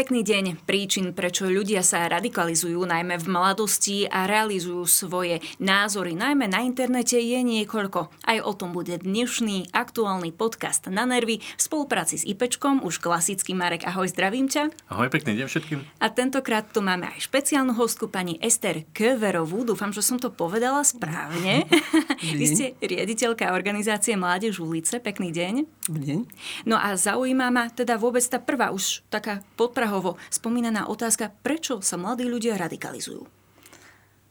[0.00, 0.64] Pekný deň.
[0.64, 7.20] Príčin, prečo ľudia sa radikalizujú najmä v mladosti a realizujú svoje názory najmä na internete
[7.20, 8.08] je niekoľko.
[8.08, 13.52] Aj o tom bude dnešný aktuálny podcast na nervy v spolupráci s IPčkom, už klasický
[13.52, 13.84] Marek.
[13.84, 14.72] Ahoj, zdravím ťa.
[14.88, 15.84] Ahoj, pekný deň všetkým.
[16.00, 19.68] A tentokrát tu máme aj špeciálnu hostku pani Ester Köverovú.
[19.68, 21.68] Dúfam, že som to povedala správne.
[22.40, 24.96] Vy ste riaditeľka organizácie Mládež ulice.
[24.96, 25.68] Pekný deň.
[25.92, 26.18] Deň.
[26.64, 31.82] No a zaujíma ma teda vôbec tá prvá už taká podprahová Prahovo spomínaná otázka, prečo
[31.82, 33.26] sa mladí ľudia radikalizujú?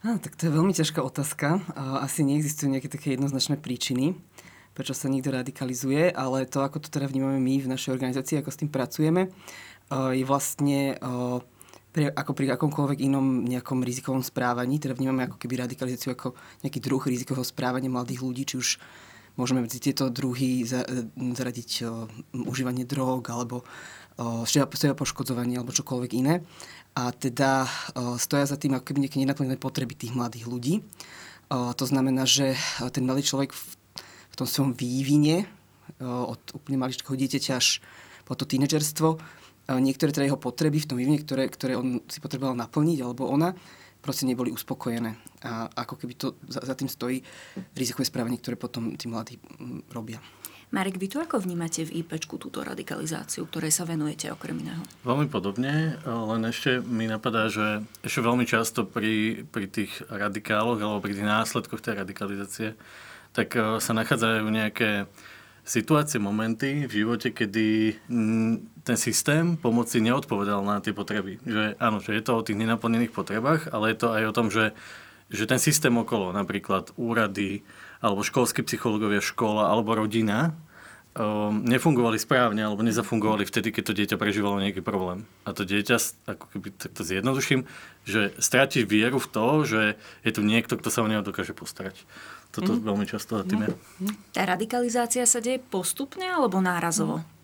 [0.08, 1.60] Á, tak to je veľmi ťažká otázka.
[2.00, 4.16] Asi neexistujú nejaké také jednoznačné príčiny,
[4.72, 8.56] prečo sa niekto radikalizuje, ale to, ako to teda vnímame my v našej organizácii, ako
[8.56, 9.36] s tým pracujeme,
[9.92, 10.96] je vlastne
[11.92, 16.80] pri, ako pri akomkoľvek inom nejakom rizikovom správaní, teda vnímame ako keby radikalizáciu ako nejaký
[16.80, 18.80] druh rizikového správania mladých ľudí, či už
[19.36, 20.64] môžeme medzi tieto druhy
[21.36, 21.84] zaradiť
[22.32, 23.68] užívanie drog alebo
[24.46, 26.44] seba poškodzovanie alebo čokoľvek iné.
[26.98, 27.70] A teda
[28.20, 30.84] stoja za tým ako nejaké nenaplnené potreby tých mladých ľudí.
[31.50, 32.60] To znamená, že
[32.92, 35.44] ten mladý človek v, tom svojom vývine
[36.04, 37.84] od úplne maličkého dieťaťa až
[38.24, 39.20] po to tínedžerstvo,
[39.84, 43.52] niektoré teda jeho potreby v tom vývine, ktoré, ktoré on si potreboval naplniť, alebo ona,
[44.00, 45.12] proste neboli uspokojené.
[45.44, 47.20] A ako keby to za, za tým stojí
[47.76, 49.36] rizikové správanie, ktoré potom tí mladí
[49.92, 50.24] robia.
[50.70, 54.86] Marek, vy tu ako vnímate v IPčku túto radikalizáciu, ktorej sa venujete okrem iného?
[55.02, 61.02] Veľmi podobne, len ešte mi napadá, že ešte veľmi často pri, pri tých radikáloch alebo
[61.02, 62.68] pri tých následkoch tej radikalizácie,
[63.34, 65.10] tak e, sa nachádzajú nejaké
[65.66, 67.98] situácie, momenty v živote, kedy
[68.86, 71.42] ten systém pomoci neodpovedal na tie potreby.
[71.50, 74.54] Že áno, že je to o tých nenaplnených potrebách, ale je to aj o tom,
[74.54, 74.78] že,
[75.34, 77.66] že ten systém okolo, napríklad úrady,
[78.00, 80.56] alebo školskí psychológovia škola, alebo rodina,
[81.16, 85.28] um, nefungovali správne alebo nezafungovali vtedy, keď to dieťa prežívalo nejaký problém.
[85.44, 87.68] A to dieťa, ako keby tak to zjednoduším,
[88.08, 89.82] že stráti vieru v to, že
[90.24, 92.00] je tu niekto, kto sa o neho dokáže postarať.
[92.50, 92.82] Toto mm.
[92.82, 93.70] veľmi často za tým je.
[94.34, 97.22] Tá radikalizácia sa deje postupne alebo nárazovo?
[97.22, 97.39] Mm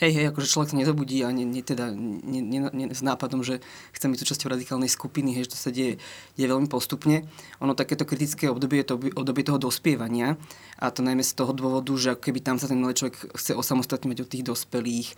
[0.00, 3.44] hej, hej, akože človek sa nezobudí a ne, ne, teda, ne, ne, ne, s nápadom,
[3.44, 3.60] že
[3.92, 6.00] chce byť súčasťou radikálnej skupiny, hej, že to sa deje,
[6.34, 7.28] deje veľmi postupne.
[7.60, 10.40] Ono takéto kritické obdobie je to obdobie toho dospievania
[10.80, 14.18] a to najmä z toho dôvodu, že keby tam sa ten mladý človek chce osamostatňovať
[14.24, 15.08] od tých dospelých,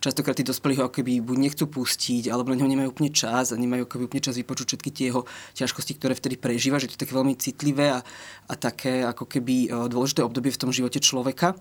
[0.00, 3.60] častokrát tí dospelí ho keby buď nechcú pustiť, alebo na neho nemajú úplne čas a
[3.60, 7.02] nemajú keby úplne čas vypočuť všetky tie jeho ťažkosti, ktoré vtedy prežíva, že to je
[7.04, 8.00] také veľmi citlivé a,
[8.48, 11.58] a také ako keby e, dôležité obdobie v tom živote človeka.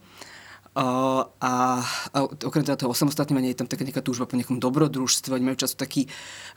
[0.69, 1.81] Uh, a,
[2.13, 5.65] a okrem teda toho osamostatňovania je tam taká nejaká túžba po nejakom dobrodružstve, oni majú
[5.65, 6.05] často taký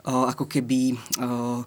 [0.04, 1.64] uh, ako keby uh,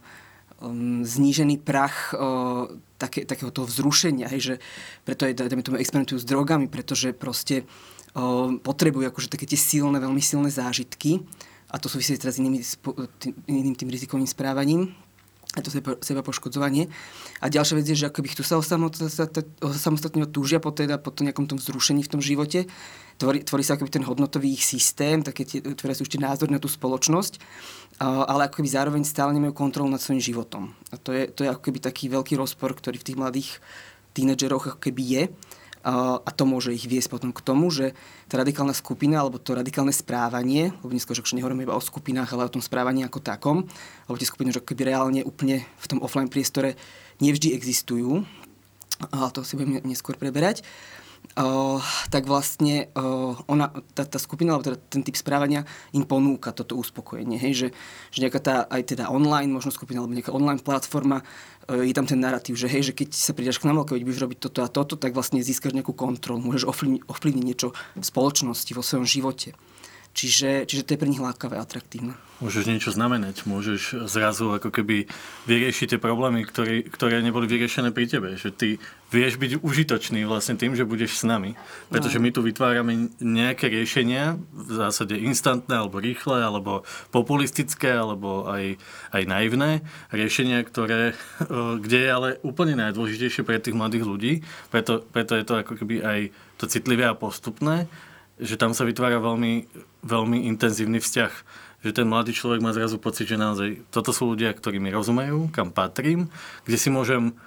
[0.62, 2.70] um, znížený prach uh,
[3.02, 4.56] také, takého toho vzrušenia, hej, že
[5.04, 7.66] preto aj dajme tomu experimentujú s drogami, pretože proste
[8.14, 11.26] uh, potrebujú akože také tie silné, veľmi silné zážitky.
[11.74, 12.62] A to súvisí teraz s inými,
[13.20, 14.94] tým, iným tým rizikovým správaním
[15.56, 16.92] a to seba, seba poškodzovanie.
[17.40, 21.48] A ďalšia vec je, že akoby chcú sa osamostatne túžia po, teda, po tom nejakom
[21.48, 22.68] tom vzrušení v tom živote.
[23.16, 26.60] Tvorí, tvorí sa akoby ten hodnotový ich systém, také tie, ktoré sú ešte názory na
[26.60, 27.40] tú spoločnosť,
[28.04, 30.76] ale akoby zároveň stále nemajú kontrolu nad svojim životom.
[30.92, 33.50] A to je, to je ako keby taký veľký rozpor, ktorý v tých mladých
[34.12, 35.24] tínedžeroch ako keby je
[35.86, 37.94] a to môže ich viesť potom k tomu, že
[38.26, 42.50] tá radikálna skupina alebo to radikálne správanie, lebo dnes už nehovoríme iba o skupinách, ale
[42.50, 43.70] o tom správaní ako takom,
[44.10, 46.74] lebo tie skupiny že keby reálne úplne v tom offline priestore
[47.22, 48.26] nevždy existujú,
[49.14, 50.66] ale to si budeme neskôr preberať,
[51.34, 51.82] Uh,
[52.14, 56.78] tak vlastne uh, ona, tá, tá skupina, alebo teda ten typ správania im ponúka toto
[56.78, 57.42] uspokojenie.
[57.42, 57.54] Hej?
[57.58, 57.68] Že,
[58.14, 61.26] že nejaká tá aj teda online možno skupina, alebo nejaká online platforma
[61.66, 64.38] je tam ten narratív, že hej, že keď sa prídeš k nám, keď budeš robiť
[64.38, 66.70] toto a toto, tak vlastne získaš nejakú kontrolu, môžeš
[67.10, 69.58] ovplyvniť niečo v spoločnosti, vo svojom živote.
[70.16, 72.16] Čiže, čiže to je pre nich lákavé, atraktívne.
[72.40, 75.12] Môžeš niečo znamenať, môžeš zrazu ako keby
[75.44, 78.40] vyriešiť tie problémy, ktoré, ktoré neboli vyriešené pri tebe.
[78.40, 78.70] Že ty
[79.12, 81.60] vieš byť užitočný vlastne tým, že budeš s nami.
[81.92, 88.80] Pretože my tu vytvárame nejaké riešenia, v zásade instantné, alebo rýchle, alebo populistické, alebo aj,
[89.12, 89.84] aj naivné.
[90.16, 91.12] Riešenia, ktoré,
[91.84, 94.34] kde je ale úplne najdôležitejšie pre tých mladých ľudí.
[94.72, 96.20] Preto, preto je to ako keby aj
[96.56, 97.92] to citlivé a postupné
[98.40, 99.68] že tam sa vytvára veľmi,
[100.04, 101.34] veľmi intenzívny vzťah.
[101.86, 105.54] Že ten mladý človek má zrazu pocit, že naozaj toto sú ľudia, ktorí mi rozumejú,
[105.54, 106.34] kam patrím,
[106.66, 107.38] kde si môžem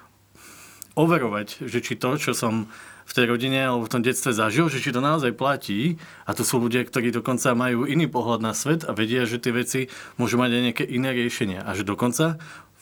[0.95, 2.67] overovať, že či to, čo som
[3.09, 5.97] v tej rodine alebo v tom detstve zažil, že či to naozaj platí.
[6.29, 9.49] A to sú ľudia, ktorí dokonca majú iný pohľad na svet a vedia, že tie
[9.49, 9.89] veci
[10.21, 11.65] môžu mať aj nejaké iné riešenia.
[11.65, 12.37] A že dokonca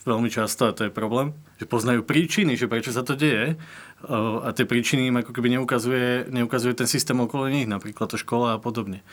[0.07, 3.59] veľmi často, a to je problém, že poznajú príčiny, že prečo sa to deje
[4.07, 8.55] a tie príčiny im ako keby neukazuje, neukazuje ten systém okolo nich, napríklad to škola
[8.55, 9.03] a podobne.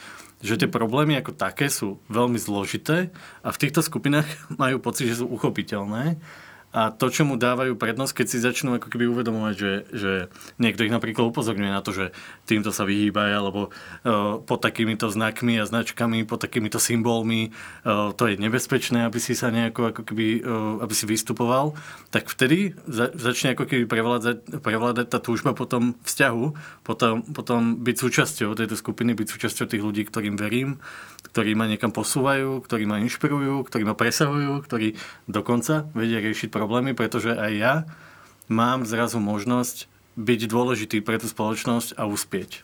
[0.44, 3.11] Že tie problémy ako také sú veľmi zložité
[3.43, 4.29] a v týchto skupinách
[4.62, 6.23] majú pocit, že sú uchopiteľné
[6.75, 10.12] a to, čo mu dávajú prednosť, keď si začnú ako keby uvedomovať, že, že
[10.59, 12.11] niekto ich napríklad upozorňuje na to, že
[12.50, 17.55] týmto sa vyhýbajú, alebo uh, pod takýmito znakmi a značkami, pod takýmito symbolmi,
[17.87, 21.79] uh, to je nebezpečné, aby si sa nejako ako keby, uh, aby si vystupoval,
[22.11, 26.44] tak vtedy za, začne ako keby prevládať, prevládať tá túžba po tom vzťahu,
[26.82, 30.82] potom, potom byť súčasťou tejto skupiny, byť súčasťou tých ľudí, ktorým verím,
[31.31, 34.94] ktorí ma niekam posúvajú, ktorí ma inšpirujú, ktorí ma presahujú, ktorí
[35.26, 37.75] dokonca vedia riešiť problémy, pretože aj ja
[38.47, 42.62] mám zrazu možnosť byť dôležitý pre tú spoločnosť a uspieť.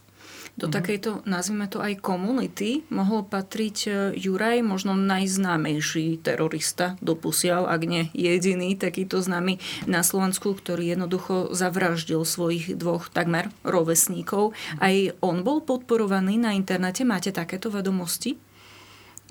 [0.58, 0.76] Do mm-hmm.
[0.76, 8.04] takejto, nazvime to aj komunity, mohol patriť e, Juraj, možno najznámejší terorista doposiaľ, ak nie
[8.12, 14.52] jediný takýto známy na Slovensku, ktorý jednoducho zavraždil svojich dvoch takmer rovesníkov.
[14.82, 17.06] Aj on bol podporovaný na internete.
[17.06, 18.49] Máte takéto vedomosti?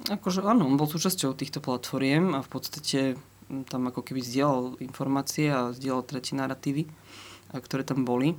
[0.07, 3.19] Akože áno, on bol súčasťou týchto platformiem a v podstate
[3.67, 6.87] tam ako keby zdieľal informácie a zdieľal tretie narratívy,
[7.51, 8.37] ktoré tam boli.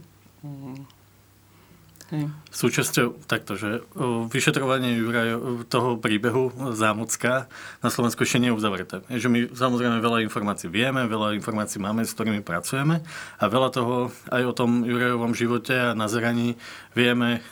[2.10, 2.26] Hej.
[2.50, 3.86] Súčasťou takto, že
[4.34, 7.46] vyšetrovanie Juraj, toho príbehu Zámocka
[7.78, 9.06] na Slovensku ešte nie je uzavreté.
[9.06, 13.06] Že my samozrejme veľa informácií vieme, veľa informácií máme, s ktorými pracujeme
[13.38, 16.58] a veľa toho aj o tom Jurajovom živote a nazeraní
[16.98, 17.46] vieme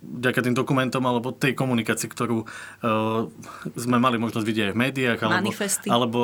[0.00, 2.48] vďaka tým dokumentom alebo tej komunikácii, ktorú
[3.76, 5.52] sme mali možnosť vidieť aj v médiách alebo,
[5.92, 6.20] alebo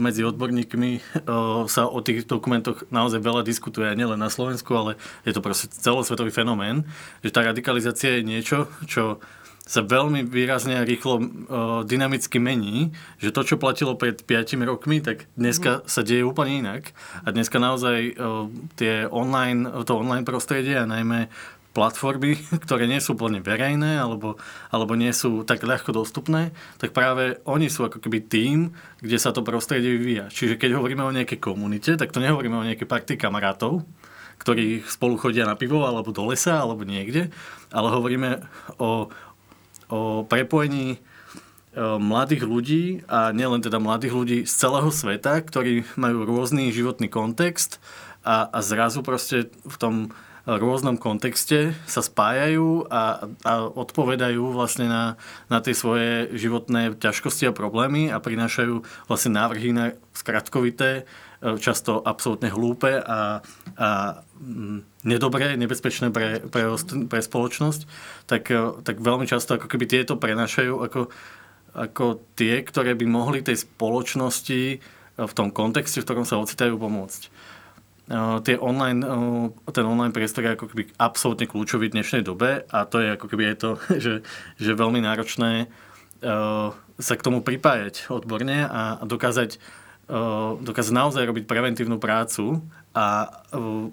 [0.00, 1.20] medzi odborníkmi
[1.68, 4.96] sa o tých dokumentoch naozaj veľa diskutuje nielen na Slovensku, ale
[5.28, 6.88] je to proste celosvetový fenomén
[7.22, 9.18] že tá radikalizácia je niečo, čo
[9.64, 11.24] sa veľmi výrazne a rýchlo uh,
[11.88, 15.82] dynamicky mení, že to, čo platilo pred 5 rokmi, tak dneska mm.
[15.88, 16.92] sa deje úplne inak.
[17.24, 21.32] A dneska naozaj uh, tie online, to online prostredie a najmä
[21.72, 24.36] platformy, ktoré nie sú úplne verejné alebo,
[24.68, 29.32] alebo nie sú tak ľahko dostupné, tak práve oni sú ako keby tým, kde sa
[29.32, 30.28] to prostredie vyvíja.
[30.28, 33.80] Čiže keď hovoríme o nejakej komunite, tak to nehovoríme o nejakej partii kamarátov,
[34.38, 37.30] ktorí spolu chodia na pivo alebo do lesa alebo niekde,
[37.70, 38.44] ale hovoríme
[38.78, 39.08] o,
[39.90, 40.98] o prepojení e,
[41.80, 47.82] mladých ľudí a nielen teda mladých ľudí z celého sveta, ktorí majú rôzny životný kontext
[48.24, 49.94] a, a zrazu proste v tom
[50.44, 55.16] rôznom kontexte sa spájajú a, a odpovedajú vlastne na,
[55.48, 61.08] na tie svoje životné ťažkosti a problémy a prinášajú vlastne návrhy na skratkovité
[61.60, 63.44] často absolútne hlúpe a,
[63.76, 63.88] a
[64.40, 67.80] mm, nedobré, nebezpečné pre, pre, pre spoločnosť,
[68.24, 71.00] tak, e, tak veľmi často ako keby tieto prenašajú ako,
[71.76, 74.76] ako tie, ktoré by mohli tej spoločnosti e,
[75.20, 77.52] v tom kontexte, v ktorom sa ocitajú, pomôcť.
[78.44, 79.00] Tie online,
[79.72, 83.32] ten online priestor je ako keby absolútne kľúčový v dnešnej dobe a to je ako
[83.32, 83.70] keby je to,
[84.04, 84.14] že,
[84.60, 85.72] že veľmi náročné
[87.00, 89.56] sa k tomu pripájať odborne a dokázať
[90.60, 92.60] dokázať naozaj robiť preventívnu prácu
[92.94, 93.28] a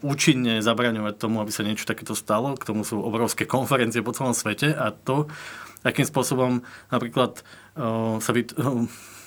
[0.04, 2.54] účinne zabraňovať tomu, aby sa niečo takéto stalo.
[2.60, 5.32] K tomu sú obrovské konferencie po celom svete a to,
[5.82, 6.62] akým spôsobom
[6.94, 7.42] napríklad
[8.20, 8.32] sa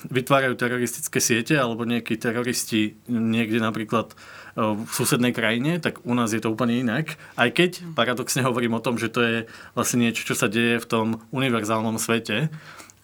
[0.05, 4.13] vytvárajú teroristické siete alebo nejakí teroristi niekde napríklad
[4.55, 7.19] v susednej krajine, tak u nás je to úplne inak.
[7.35, 9.37] Aj keď paradoxne hovorím o tom, že to je
[9.75, 12.55] vlastne niečo, čo sa deje v tom univerzálnom svete,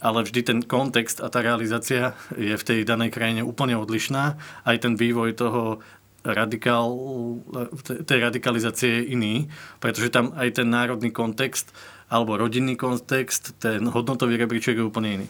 [0.01, 4.41] ale vždy ten kontext a tá realizácia je v tej danej krajine úplne odlišná.
[4.65, 5.85] Aj ten vývoj toho
[6.25, 6.93] radikál,
[8.05, 9.35] tej radikalizácie je iný,
[9.81, 11.73] pretože tam aj ten národný kontext
[12.11, 15.27] alebo rodinný kontext, ten hodnotový rebríček je úplne iný.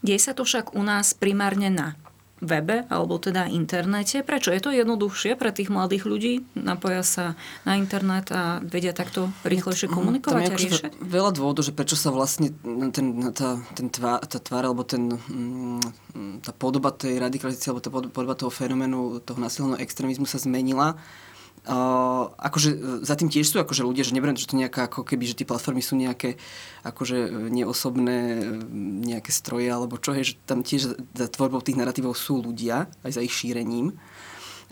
[0.00, 1.98] Deje sa to však u nás primárne na
[2.40, 4.24] webe alebo teda internete.
[4.24, 4.50] Prečo?
[4.50, 6.34] Je to jednoduchšie pre tých mladých ľudí?
[6.56, 7.24] Napoja sa
[7.68, 10.82] na internet a vedia takto rýchlejšie komunikovať a riešiť?
[11.00, 12.52] Veľa dôvodov, že prečo sa vlastne
[12.92, 13.06] ten,
[13.36, 18.34] tá, ten tvár, tá tvár alebo ten, mm, tá podoba tej radikalizácie alebo tá podoba
[18.34, 20.96] toho fenoménu toho násilného extrémizmu sa zmenila
[21.60, 25.04] Uh, akože e, za tým tiež sú akože ľudia, že neberiem, že to nejaká, ako
[25.04, 26.40] keby, že tie platformy sú nejaké
[26.88, 28.44] akože e, neosobné e,
[29.04, 33.12] nejaké stroje alebo čo je, že tam tiež za tvorbou tých narratívov sú ľudia, aj
[33.12, 33.92] za ich šírením.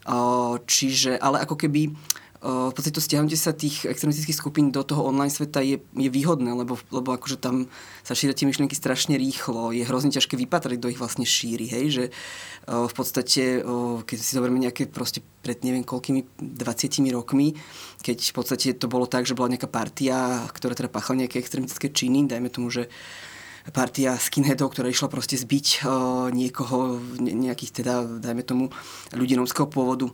[0.08, 1.92] Uh, čiže, ale ako keby
[2.38, 6.54] v podstate to stiahnutie sa tých extremistických skupín do toho online sveta je, je výhodné,
[6.54, 7.66] lebo, lebo akože tam
[8.06, 11.86] sa šíria tie myšlienky strašne rýchlo, je hrozne ťažké vypatrať, kto ich vlastne šíri, hej,
[11.90, 12.04] že
[12.70, 13.58] v podstate,
[14.06, 17.58] keď si zoberieme nejaké proste pred neviem koľkými 20 rokmi,
[18.06, 21.90] keď v podstate to bolo tak, že bola nejaká partia, ktorá teda páchala nejaké extremistické
[21.90, 22.86] činy, dajme tomu, že
[23.74, 28.64] partia skinheadov, ktorá išla proste zbiť uh, niekoho, ne, nejakých teda, dajme tomu,
[29.12, 30.08] ľudí rómskeho pôvodu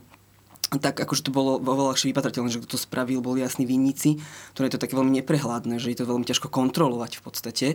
[0.69, 4.19] tak akože to bolo oveľa ľahšie vypatrateľné, že kto to spravil, boli jasní vinníci,
[4.53, 7.67] ktoré je to také veľmi neprehľadné, že je to veľmi ťažko kontrolovať v podstate,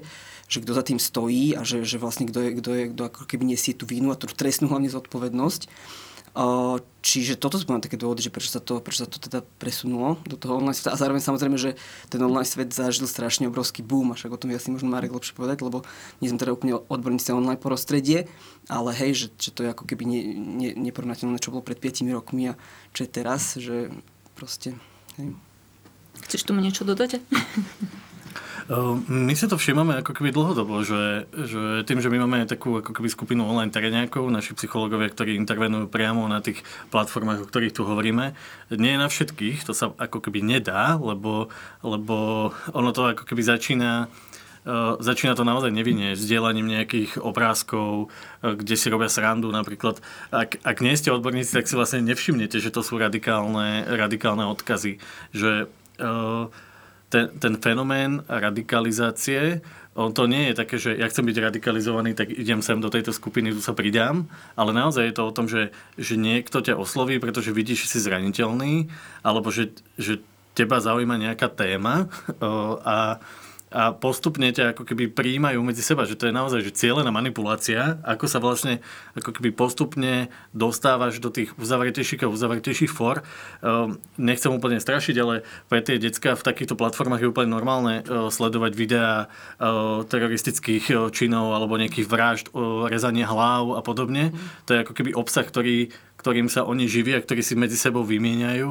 [0.51, 3.23] že kto za tým stojí a že, že vlastne kto je, kto je, kto ako
[3.31, 5.71] keby nesie tú vínu a tú trestnú hlavne zodpovednosť.
[7.01, 10.37] Čiže toto sú také dôvody, že prečo sa, to, prečo sa to teda presunulo do
[10.37, 10.95] toho online sveta.
[10.95, 11.75] A zároveň samozrejme, že
[12.13, 15.11] ten online svet zažil strašne obrovský boom, a však o tom ja si možno Marek
[15.11, 15.83] lepšie povedať, lebo
[16.21, 18.29] nie sme teda úplne odborníci online prostredie,
[18.69, 22.05] ale hej, že, že to je ako keby ne, ne, neporovnateľné, čo bolo pred 5
[22.13, 22.55] rokmi a
[22.93, 23.89] čo je teraz, že
[24.37, 24.77] proste...
[25.17, 25.35] Hej.
[26.29, 27.17] Chceš tomu niečo dodať?
[28.71, 32.79] Ehm, my si to všímame ako keby dlhodobo, že, že tým, že my máme takú
[32.79, 36.63] ako keby skupinu online teréniakov, naši psychológovia, ktorí intervenujú priamo na tých
[36.95, 38.33] platformách, o ktorých tu hovoríme,
[38.75, 41.51] nie na všetkých, to sa ako keby nedá, lebo,
[41.83, 44.11] lebo ono to ako keby začína
[44.61, 49.49] Uh, začína to naozaj nevinne, sdielaním nejakých obrázkov, uh, kde si robia srandu.
[49.49, 54.45] Napríklad, ak, ak nie ste odborníci, tak si vlastne nevšimnete, že to sú radikálne, radikálne
[54.45, 55.01] odkazy.
[55.33, 56.53] Že uh,
[57.11, 59.61] ten, ten fenomén radikalizácie,
[59.99, 63.11] on to nie je také, že ja chcem byť radikalizovaný, tak idem sem do tejto
[63.11, 67.19] skupiny, tu sa pridám, ale naozaj je to o tom, že, že niekto ťa osloví,
[67.19, 68.87] pretože vidíš, že si zraniteľný,
[69.27, 70.23] alebo že, že
[70.55, 72.07] teba zaujíma nejaká téma
[72.87, 73.19] a
[73.71, 78.03] a postupne ťa ako keby príjmajú medzi seba, že to je naozaj že cieľená manipulácia,
[78.03, 78.83] ako sa vlastne
[79.15, 83.23] ako keby postupne dostávaš do tých uzavretejších a uzavretejších for.
[83.63, 88.27] Um, nechcem úplne strašiť, ale pre tie decka v takýchto platformách je úplne normálne uh,
[88.27, 92.47] sledovať videá uh, teroristických činov alebo nejakých vražd,
[92.91, 94.35] rezanie hlav a podobne.
[94.35, 94.39] Mm.
[94.67, 98.71] To je ako keby obsah, ktorý ktorým sa oni živia, ktorí si medzi sebou vymieňajú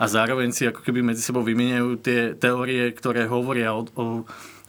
[0.00, 4.04] a zároveň si ako keby medzi sebou vymieňajú tie teórie, ktoré hovoria o, o,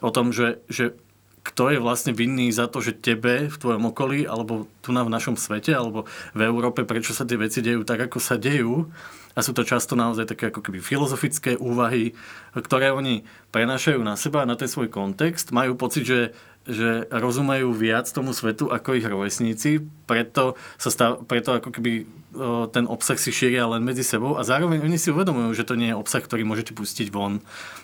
[0.03, 0.99] o tom, že, že
[1.47, 5.13] kto je vlastne vinný za to, že tebe v tvojom okolí, alebo tu na v
[5.15, 6.03] našom svete, alebo
[6.35, 8.91] v Európe, prečo sa tie veci dejú tak, ako sa dejú.
[9.37, 12.17] A sú to často naozaj také ako keby filozofické úvahy,
[12.51, 15.55] ktoré oni prenášajú na seba, na ten svoj kontext.
[15.55, 16.19] Majú pocit, že
[16.67, 21.91] že rozumejú viac tomu svetu ako ich rovesníci, preto, sa stav, preto ako keby
[22.35, 25.79] o, ten obsah si šíria len medzi sebou a zároveň oni si uvedomujú, že to
[25.79, 27.39] nie je obsah, ktorý môžete pustiť von.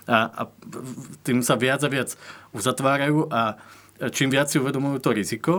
[0.06, 0.42] A, a
[1.24, 2.20] tým sa viac a viac
[2.52, 3.56] uzatvárajú a
[4.12, 5.54] čím viac si uvedomujú to riziko,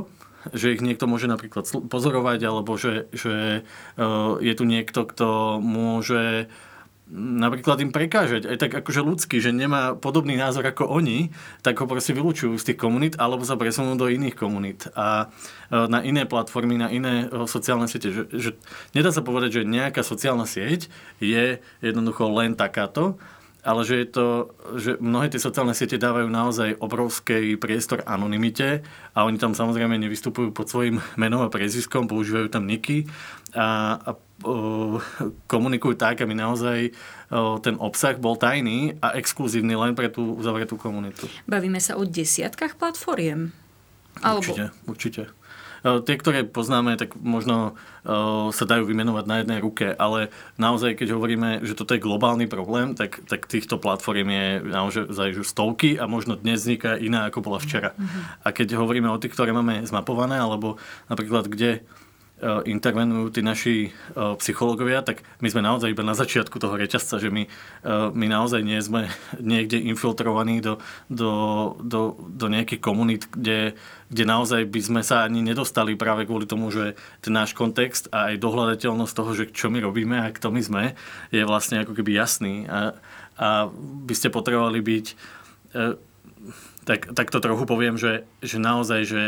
[0.52, 3.64] že ich niekto môže napríklad pozorovať, alebo že, že
[3.96, 6.52] o, je tu niekto, kto môže
[7.14, 11.30] napríklad im prekážať, aj tak akože ľudský, že nemá podobný názor ako oni,
[11.62, 15.30] tak ho proste vylúčujú z tých komunít alebo sa presunú do iných komunít a
[15.70, 18.10] e, na iné platformy, na iné e, sociálne siete.
[18.10, 18.50] Že, že
[18.98, 20.90] nedá sa povedať, že nejaká sociálna sieť
[21.22, 23.14] je jednoducho len takáto,
[23.64, 24.26] ale že je to,
[24.76, 28.84] že mnohé tie sociálne siete dávajú naozaj obrovský priestor anonimite
[29.16, 33.08] a oni tam samozrejme nevystupujú pod svojim menom a preziskom, používajú tam niky
[33.56, 34.10] a, a
[35.46, 36.90] komunikujú tak, aby naozaj
[37.30, 41.30] o, ten obsah bol tajný a exkluzívny len pre tú uzavretú komunitu.
[41.46, 43.54] Bavíme sa o desiatkách platformiem?
[44.20, 44.42] Alebo...
[44.42, 45.22] Určite, určite.
[45.84, 47.76] Eh, tie, ktoré poznáme, tak možno
[48.52, 50.28] sa dajú vymenovať na jednej ruke, ale
[50.60, 55.96] naozaj, keď hovoríme, že toto je globálny problém, tak, tak týchto platform je naozaj stovky
[55.96, 57.96] a možno dnes vzniká iná, ako bola včera.
[57.96, 58.44] Mm-hmm.
[58.44, 60.76] A keď hovoríme o tých, ktoré máme zmapované, alebo
[61.08, 61.80] napríklad, kde
[62.42, 63.90] intervenujú tí naši e,
[64.42, 67.50] psychológovia, tak my sme naozaj iba na začiatku toho reťazca, že my, e,
[68.10, 69.06] my naozaj nie sme
[69.40, 71.30] niekde infiltrovaní do, do,
[71.78, 73.78] do, do nejakých komunít, kde,
[74.10, 78.34] kde naozaj by sme sa ani nedostali práve kvôli tomu, že ten náš kontext a
[78.34, 80.84] aj dohľadateľnosť toho, že čo my robíme a kto my sme,
[81.30, 82.66] je vlastne ako keby jasný.
[82.66, 82.98] A,
[83.38, 83.70] a
[84.04, 85.06] by ste potrebovali byť
[86.84, 89.22] tak, tak to trochu poviem, že, že naozaj, že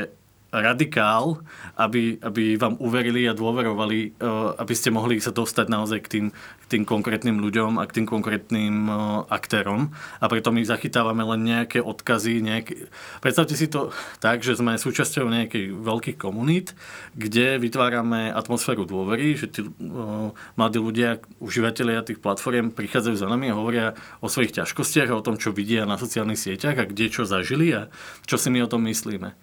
[0.55, 1.43] radikál,
[1.75, 6.27] aby, aby vám uverili a dôverovali, eh, aby ste mohli sa dostať naozaj k tým,
[6.33, 8.97] k tým konkrétnym ľuďom a k tým konkrétnym eh,
[9.29, 9.91] aktérom.
[10.23, 12.41] A preto my zachytávame len nejaké odkazy.
[12.41, 12.89] Nejaké...
[13.19, 13.91] Predstavte si to
[14.23, 16.79] tak, že sme súčasťou nejakých veľkých komunít,
[17.19, 23.51] kde vytvárame atmosféru dôvery, že tí uh, mladí ľudia, užívateľia tých platform prichádzajú za nami
[23.51, 23.87] a hovoria
[24.23, 27.73] o svojich ťažkostiach a o tom, čo vidia na sociálnych sieťach a kde čo zažili
[27.75, 27.83] a
[28.29, 29.35] čo si my o tom myslíme.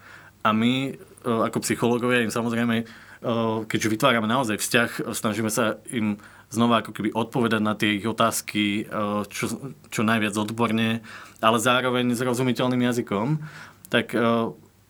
[0.44, 2.86] A my e, ako psychológovia im samozrejme, e,
[3.68, 6.20] keďže vytvárame naozaj vzťah, snažíme sa im
[6.52, 11.00] znova ako keby odpovedať na tie ich otázky e, čo, čo najviac odborne,
[11.40, 13.40] ale zároveň zrozumiteľným jazykom,
[13.88, 14.16] tak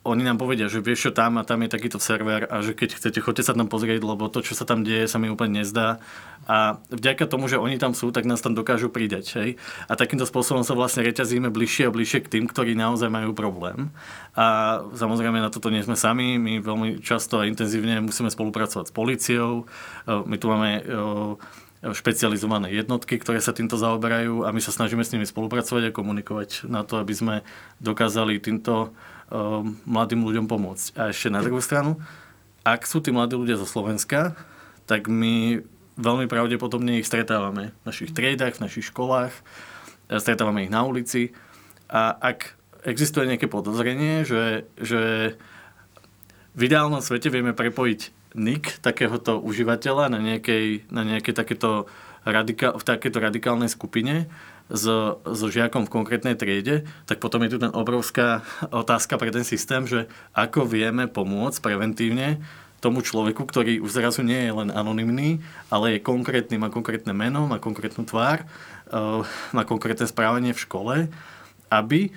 [0.04, 3.00] oni nám povedia, že vieš čo tam a tam je takýto server a že keď
[3.00, 6.04] chcete, choďte sa tam pozrieť, lebo to, čo sa tam deje, sa mi úplne nezdá.
[6.44, 9.24] A vďaka tomu, že oni tam sú, tak nás tam dokážu pridať.
[9.40, 9.50] Hej?
[9.88, 13.88] A takýmto spôsobom sa vlastne reťazíme bližšie a bližšie k tým, ktorí naozaj majú problém.
[14.36, 18.92] A samozrejme na toto nie sme sami, my veľmi často a intenzívne musíme spolupracovať s
[18.92, 19.64] policiou.
[20.04, 20.84] My tu máme
[21.84, 26.64] špecializované jednotky, ktoré sa týmto zaoberajú a my sa snažíme s nimi spolupracovať a komunikovať
[26.64, 27.34] na to, aby sme
[27.80, 28.92] dokázali týmto
[29.32, 31.00] Um, mladým ľuďom pomôcť.
[31.00, 31.96] A ešte na druhú stranu,
[32.60, 34.36] ak sú tí mladí ľudia zo Slovenska,
[34.84, 35.64] tak my
[35.96, 39.32] veľmi pravdepodobne ich stretávame v našich triedách, v našich školách,
[40.12, 41.32] stretávame ich na ulici
[41.88, 42.52] a ak
[42.84, 45.34] existuje nejaké podozrenie, že, že
[46.52, 48.00] v ideálnom svete vieme prepojiť
[48.36, 51.88] nick takéhoto užívateľa na nejakej, na nejakej takéto
[52.28, 54.28] radika- v takéto radikálnej skupine,
[54.72, 59.44] so, so žiakom v konkrétnej triede, tak potom je tu ten obrovská otázka pre ten
[59.44, 62.40] systém, že ako vieme pomôcť preventívne
[62.84, 65.40] tomu človeku, ktorý už zrazu nie je len anonymný,
[65.72, 68.44] ale je konkrétny, má konkrétne meno, má konkrétnu tvár,
[68.92, 69.24] uh,
[69.56, 70.94] má konkrétne správanie v škole
[71.82, 72.10] aby e,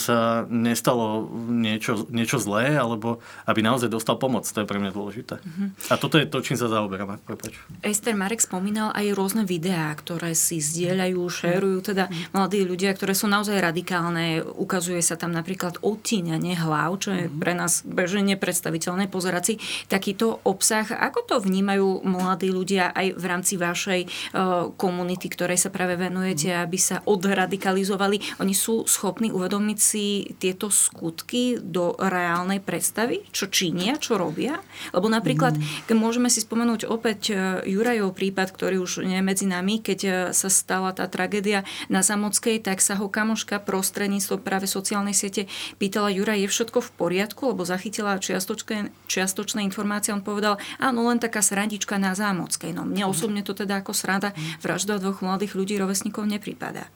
[0.00, 4.48] sa nestalo niečo, niečo zlé, alebo aby naozaj dostal pomoc.
[4.48, 5.38] To je pre mňa dôležité.
[5.38, 5.68] Mm-hmm.
[5.92, 7.22] A toto je to, čím sa zaoberáme.
[7.22, 7.60] Prepač.
[7.84, 13.28] Ester Marek spomínal aj rôzne videá, ktoré si zdieľajú, šerujú, teda mladí ľudia, ktoré sú
[13.28, 14.42] naozaj radikálne.
[14.42, 19.54] Ukazuje sa tam napríklad odtíňanie hlav, čo je pre nás bežne nepredstaviteľné pozerať si
[19.90, 20.86] takýto obsah.
[20.86, 26.54] Ako to vnímajú mladí ľudia aj v rámci vašej uh, komunity, ktorej sa práve venujete,
[26.54, 28.40] aby sa odradikalizovali?
[28.40, 34.62] Oni sú schopní uvedomiť si tieto skutky do reálnej predstavy, čo činia, čo robia.
[34.94, 35.90] Lebo napríklad, mm.
[35.90, 39.98] keď môžeme si spomenúť opäť e, Jurajov prípad, ktorý už nie je medzi nami, keď
[40.04, 45.50] e, sa stala tá tragédia na Zamockej, tak sa ho kamoška prostredníctvom práve sociálnej siete
[45.82, 50.14] pýtala Juraj, je všetko v poriadku, lebo zachytila čiastočné, čiastočné informácie.
[50.14, 52.70] On povedal, áno, len taká srandička na Zámockej.
[52.70, 54.30] No mne osobne to teda ako sranda
[54.62, 56.86] vražda dvoch mladých ľudí, rovesníkov, nepripadá.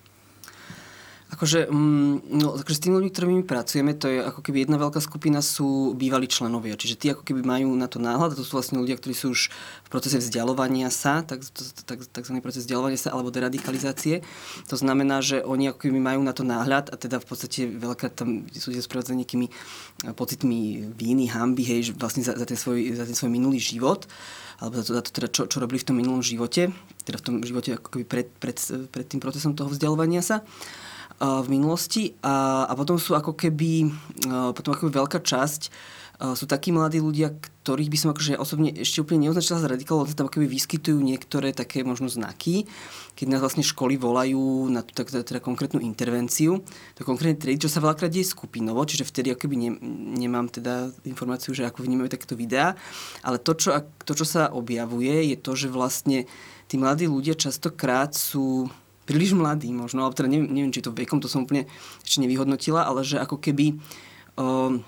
[1.27, 4.79] Akože, mm, no, akože s tými ľuďmi, ktorými my pracujeme, to je ako keby jedna
[4.79, 6.79] veľká skupina sú bývalí členovia.
[6.79, 9.51] Čiže tí ako keby majú na to náhľad, to sú vlastne ľudia, ktorí sú už
[9.51, 11.43] v procese vzdialovania sa, tak,
[11.83, 14.23] tak, takzvaný proces vzdialovania sa alebo deradikalizácie.
[14.71, 18.07] To znamená, že oni ako keby majú na to náhľad a teda v podstate veľká
[18.15, 22.95] tam sú ľudia sprevádzaní nejakými eh, pocitmi víny, hamby, hej, vlastne za, za, ten svoj,
[22.95, 24.07] za ten svoj minulý život
[24.63, 26.73] alebo za to, za to teda, čo, čo robili v tom minulom živote,
[27.05, 28.57] teda v tom živote ako keby pred, pred,
[28.89, 30.47] pred tým procesom toho vzdialovania sa
[31.21, 32.13] v minulosti.
[32.21, 33.89] A, a potom sú ako keby,
[34.53, 35.63] potom ako keby veľká časť
[36.17, 37.29] sú takí mladí ľudia,
[37.61, 41.53] ktorých by som akože osobne ešte úplne neoznačila za radikálov, ale tam akoby vyskytujú niektoré
[41.53, 42.65] také možno znaky,
[43.13, 46.65] keď nás vlastne školy volajú na tú tak, teda konkrétnu intervenciu,
[46.97, 49.71] to konkrétne triedy, čo sa veľakrát deje skupinovo, čiže vtedy akoby ne,
[50.17, 52.73] nemám teda informáciu, že ako vnímajú takéto videá,
[53.21, 53.77] ale to čo,
[54.09, 56.25] to, čo sa objavuje, je to, že vlastne
[56.65, 58.73] tí mladí ľudia častokrát sú
[59.07, 61.71] príliš mladý možno, alebo teda neviem, neviem, či to vekom, to som úplne
[62.03, 63.79] ešte nevyhodnotila, ale že ako keby
[64.35, 64.83] um,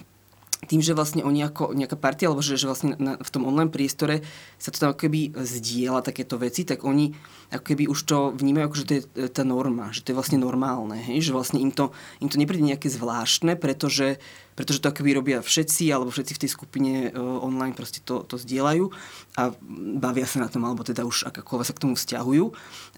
[0.66, 3.70] tým, že vlastne oni ako nejaká partia, alebo že, že vlastne na, v tom online
[3.70, 4.26] priestore
[4.58, 7.14] sa to tam ako keby zdieľa takéto veci, tak oni
[7.54, 10.18] ako keby už to vnímajú ako, že to je e, tá norma, že to je
[10.18, 11.22] vlastne normálne, hej?
[11.22, 14.18] že vlastne im to, im to nepríde nejaké zvláštne, pretože,
[14.58, 18.34] pretože to akoby robia všetci, alebo všetci v tej skupine uh, online proste to, to
[18.34, 18.90] zdieľajú
[19.38, 19.54] a
[20.02, 22.44] bavia sa na tom, alebo teda už akokoľvek sa k tomu vzťahujú,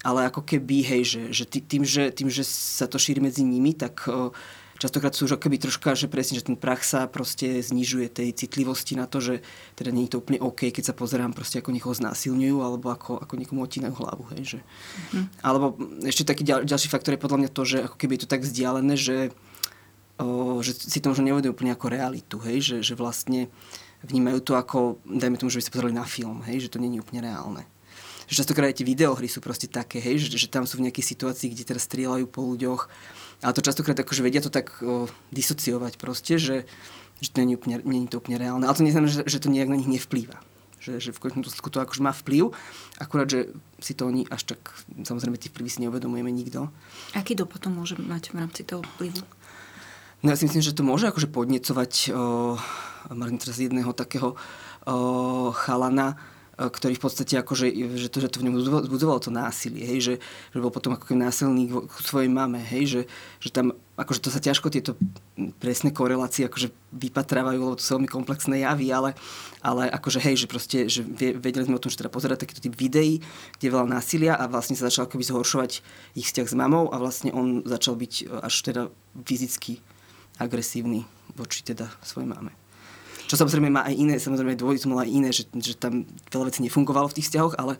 [0.01, 3.77] ale ako keby, hej, že, že tým, že, tým, že sa to šíri medzi nimi,
[3.77, 4.33] tak uh,
[4.81, 8.97] častokrát sú už akoby troška, že presne, že ten prach sa proste znižuje tej citlivosti
[8.97, 9.45] na to, že
[9.77, 13.21] teda nie je to úplne OK, keď sa pozerám proste, ako niekoho znásilňujú, alebo ako,
[13.21, 14.59] ako niekomu otínajú hlavu, hej, že.
[15.13, 15.29] Mm.
[15.45, 18.31] Alebo ešte taký ďal, ďalší faktor je podľa mňa to, že ako keby je to
[18.33, 19.17] tak vzdialené, že,
[20.17, 23.53] o, že si to možno neuvedujú úplne ako realitu, hej, že, že vlastne
[24.01, 26.89] vnímajú to ako, dajme tomu, že by sa pozerali na film, hej, že to nie
[26.97, 27.69] je úplne reálne
[28.31, 31.03] že častokrát aj tie videohry sú proste také, hej, že, že tam sú v nejakej
[31.03, 32.87] situácii, kde teraz strieľajú po ľuďoch
[33.41, 36.69] ale to častokrát akože vedia to tak o, disociovať proste, že,
[37.19, 38.65] že to je, úplne, je to úplne reálne.
[38.69, 40.37] Ale to neznamená, že, že to nejak na nich nevplýva.
[40.81, 42.57] Že, že v konečnom dôsledku to akože má vplyv,
[42.97, 44.61] akurát, že si to oni až tak,
[45.05, 46.73] samozrejme tí vplyvy si neuvedomujeme nikto.
[47.13, 49.21] Aký dopad to môže mať v rámci toho vplyvu?
[50.25, 52.57] No ja si myslím, že to môže akože podnecovať, o,
[53.13, 54.33] teraz jedného takého
[54.85, 56.17] o, chalana,
[56.67, 60.13] ktorý v podstate akože, že to, že to v ňom zbudzovalo to násilie, hej, že,
[60.53, 63.01] že bol potom ako násilník k svojej mame, hej, že,
[63.41, 64.97] že tam akože to sa ťažko tieto
[65.61, 69.11] presné korelácie akože vypatrávajú, lebo to sú veľmi komplexné javy, ale,
[69.61, 71.05] ale akože hej, že proste, že
[71.37, 73.21] vedeli sme o tom, že teda pozerať takýto typ videí,
[73.57, 75.71] kde je veľa násilia a vlastne sa začal akoby zhoršovať
[76.17, 78.81] ich vzťah s mamou a vlastne on začal byť až teda
[79.21, 79.79] fyzicky
[80.41, 81.05] agresívny
[81.37, 82.60] voči teda svojej máme.
[83.31, 86.03] Čo samozrejme má aj iné, samozrejme dvojicu mal aj iné, že, že tam
[86.35, 87.79] veľa vecí nefungovalo v tých vzťahoch, ale,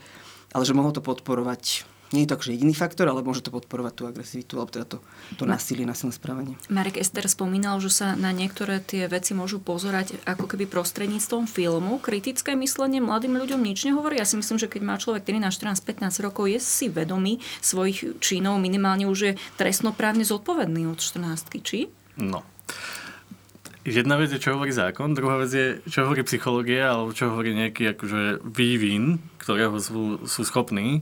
[0.55, 3.93] ale že mohol to podporovať nie je to akože jediný faktor, ale môže to podporovať
[3.95, 4.97] tú agresivitu alebo teda to,
[5.39, 6.59] to násilie, násilné správanie.
[6.67, 12.03] Marek Ester spomínal, že sa na niektoré tie veci môžu pozerať ako keby prostredníctvom filmu.
[12.03, 14.19] Kritické myslenie mladým ľuďom nič nehovorí.
[14.19, 18.19] Ja si myslím, že keď má človek 13, 14, 15 rokov, je si vedomý svojich
[18.19, 21.87] činov, minimálne už je trestnoprávne zodpovedný od 14, či?
[22.19, 22.43] No.
[23.81, 27.57] Jedna vec je, čo hovorí zákon, druhá vec je, čo hovorí psychológia, alebo čo hovorí
[27.57, 31.01] nejaký akože vývin, ktorého sú, sú schopní.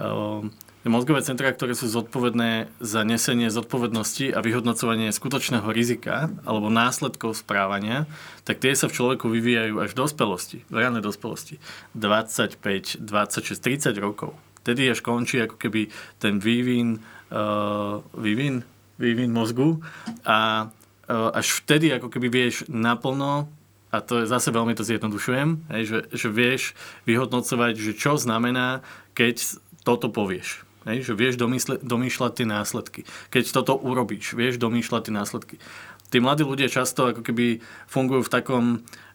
[0.00, 0.48] Ehm,
[0.88, 8.08] mozgové centra, ktoré sú zodpovedné za nesenie zodpovednosti a vyhodnocovanie skutočného rizika alebo následkov správania,
[8.48, 11.60] tak tie sa v človeku vyvíjajú až v dospelosti, v ranej dospelosti.
[11.92, 14.32] 25, 26, 30 rokov.
[14.64, 18.64] Tedy až končí ako keby ten vývin, uh, vývin,
[18.96, 19.82] vývin mozgu
[20.24, 20.75] a uh,
[21.10, 23.46] až vtedy ako keby vieš naplno
[23.94, 26.62] a to je zase veľmi to zjednodušujem, hej, že, že vieš
[27.06, 28.82] vyhodnocovať, že čo znamená,
[29.14, 30.66] keď toto povieš.
[30.86, 33.00] Hej, že vieš domysle, domýšľať tie následky.
[33.34, 35.56] Keď toto urobíš, vieš domýšľať tie následky.
[36.06, 37.58] Tí mladí ľudia často ako keby
[37.90, 38.64] fungujú v takom,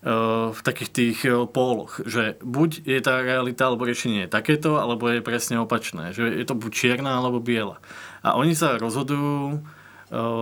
[0.04, 5.08] uh, v takých tých uh, póloch, že buď je tá realita alebo riešenie takéto, alebo
[5.08, 6.12] je presne opačné.
[6.12, 7.80] Že je to buď čierna alebo biela.
[8.20, 9.64] A oni sa rozhodujú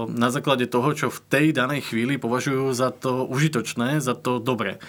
[0.09, 4.81] na základe toho, čo v tej danej chvíli považujú za to užitočné, za to dobré.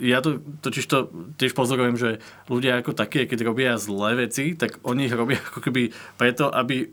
[0.00, 4.80] Ja to totiž to tiež pozorujem, že ľudia ako také, keď robia zlé veci, tak
[4.80, 6.88] oni ich robia ako keby preto, aby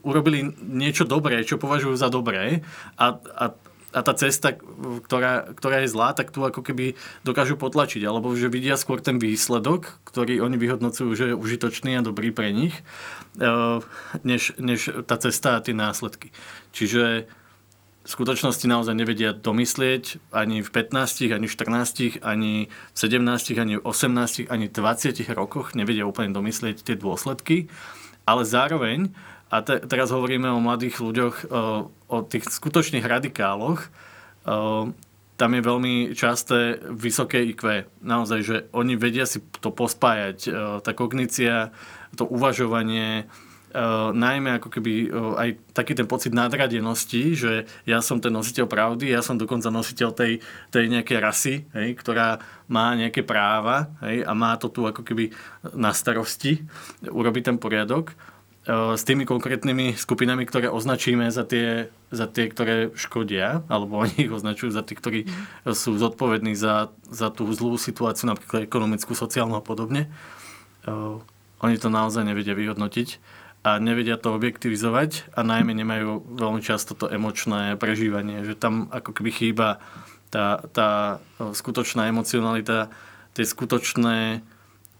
[0.00, 2.64] urobili niečo dobré, čo považujú za dobré
[2.96, 3.44] a, a
[3.90, 4.54] a tá cesta,
[5.06, 6.94] ktorá, ktorá je zlá, tak tu ako keby
[7.26, 12.06] dokážu potlačiť, alebo že vidia skôr ten výsledok, ktorý oni vyhodnocujú, že je užitočný a
[12.06, 12.74] dobrý pre nich,
[13.42, 13.82] eh,
[14.22, 16.30] než, než tá cesta a tie následky.
[16.70, 17.26] Čiže
[18.00, 23.74] v skutočnosti naozaj nevedia domyslieť ani v 15, ani v 14, ani v 17, ani
[23.76, 27.68] v 18, ani v 20 rokoch nevedia úplne domyslieť tie dôsledky,
[28.24, 29.12] ale zároveň
[29.50, 33.82] a te, teraz hovoríme o mladých ľuďoch, o, o tých skutočných radikáloch.
[34.46, 34.94] O,
[35.34, 37.90] tam je veľmi časté vysoké IQ.
[37.98, 40.38] Naozaj, že oni vedia si to pospájať.
[40.46, 41.74] O, tá kognícia,
[42.14, 43.26] to uvažovanie,
[43.74, 48.70] o, najmä ako keby o, aj taký ten pocit nadradenosti, že ja som ten nositeľ
[48.70, 50.38] pravdy, ja som dokonca nositeľ tej,
[50.70, 52.38] tej nejakej rasy, hej, ktorá
[52.70, 55.34] má nejaké práva hej, a má to tu ako keby
[55.74, 56.62] na starosti
[57.02, 58.14] urobiť ten poriadok
[58.68, 64.32] s tými konkrétnymi skupinami, ktoré označíme za tie, za tie, ktoré škodia, alebo oni ich
[64.32, 65.72] označujú za tých, ktorí mm.
[65.72, 70.12] sú zodpovední za, za tú zlú situáciu, napríklad ekonomickú, sociálnu a podobne.
[70.84, 71.24] Uh,
[71.64, 73.16] oni to naozaj nevedia vyhodnotiť
[73.64, 79.12] a nevedia to objektivizovať a najmä nemajú veľmi často to emočné prežívanie, že tam ako
[79.12, 79.80] keby chýba
[80.32, 82.88] tá, tá e, skutočná emocionalita,
[83.36, 84.40] tie skutočné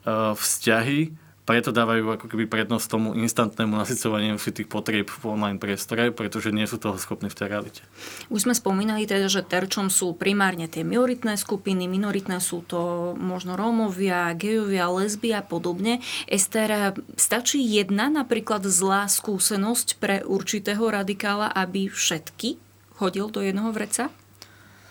[0.04, 1.12] vzťahy,
[1.50, 6.54] preto dávajú ako keby prednosť tomu instantnému nasycovaniu si tých potrieb v online priestore, pretože
[6.54, 7.82] nie sú toho schopní v tej realite.
[8.30, 13.58] Už sme spomínali teda, že terčom sú primárne tie minoritné skupiny, minoritné sú to možno
[13.58, 15.98] Rómovia, gejovia, lesby a podobne.
[16.30, 22.62] Ester, stačí jedna napríklad zlá skúsenosť pre určitého radikála, aby všetky
[23.02, 24.14] hodil do jednoho vreca?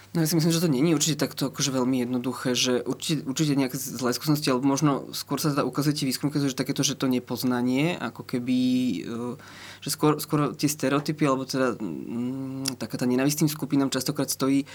[0.10, 3.54] No ja si myslím, že to není určite takto akože veľmi jednoduché, že určite, určite
[3.54, 7.06] nejaké zlé skúsenosti, alebo možno skôr sa teda ukazuje tie výskumy, že takéto, že to
[7.06, 8.58] nepoznanie, ako keby,
[9.06, 9.38] e,
[9.86, 14.68] že skôr, skôr tie stereotypy, alebo teda mm, taká tá nenavistným skupinám častokrát stojí e,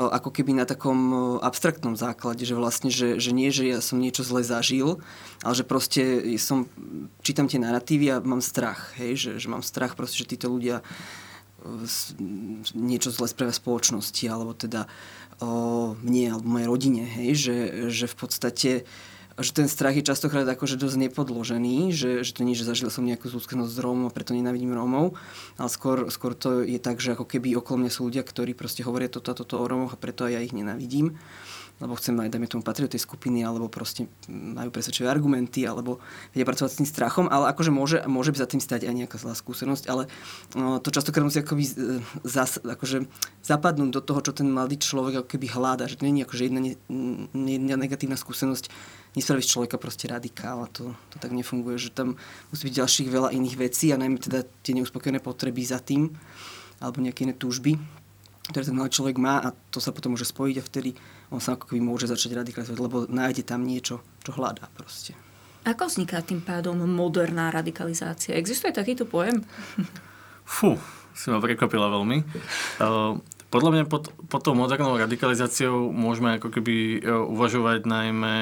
[0.00, 4.00] ako keby na takom e, abstraktnom základe, že vlastne, že, že nie, že ja som
[4.00, 4.96] niečo zle zažil,
[5.44, 6.64] ale že proste som,
[7.20, 10.80] čítam tie narratívy a mám strach, hej, že, že mám strach proste, že títo ľudia
[12.74, 14.88] niečo zle spravia spoločnosti, alebo teda
[15.40, 17.56] o, mne alebo mojej rodine, hej, že,
[17.92, 18.70] že v podstate
[19.40, 23.08] že ten strach je častokrát akože dosť nepodložený, že, že to nie, že zažil som
[23.08, 25.16] nejakú skúsenosť s Rómom a preto nenávidím Rómov,
[25.56, 28.84] ale skôr, skôr to je tak, že ako keby okolo mňa sú ľudia, ktorí proste
[28.84, 31.16] hovoria toto a toto o Rómoch a preto aj ja ich nenávidím
[31.80, 35.98] lebo chcem aj, dajme tomu, patriť do tej skupiny, alebo proste majú presvedčivé argumenty, alebo
[36.36, 39.16] vedia pracovať s tým strachom, ale akože môže, môže by za tým stať aj nejaká
[39.16, 40.06] zlá skúsenosť, ale
[40.52, 41.64] no, to častokrát musí akoby
[42.20, 43.08] zas, akože
[43.40, 46.60] zapadnúť do toho, čo ten mladý človek ako hľada, že to nie je akože jedna,
[46.60, 46.74] ne,
[47.32, 48.68] jedna negatívna skúsenosť
[49.16, 52.14] nespraví z človeka proste radikál a to, to tak nefunguje, že tam
[52.54, 56.14] musí byť ďalších veľa iných vecí a najmä teda tie neuspokojené potreby za tým,
[56.78, 57.74] alebo nejaké iné túžby,
[58.50, 60.90] ktoré ten mladý človek má a to sa potom môže spojiť a vtedy
[61.30, 65.14] on sa ako keby môže začať radikalizovať, lebo nájde tam niečo, čo hľadá proste.
[65.62, 68.34] Ako vzniká tým pádom moderná radikalizácia?
[68.34, 69.44] Existuje takýto pojem?
[70.42, 70.74] Fú,
[71.14, 72.18] si ma prekvapila veľmi.
[72.80, 73.20] Uh,
[73.52, 78.36] podľa mňa pod, pod tou modernou radikalizáciou môžeme ako keby uh, uvažovať najmä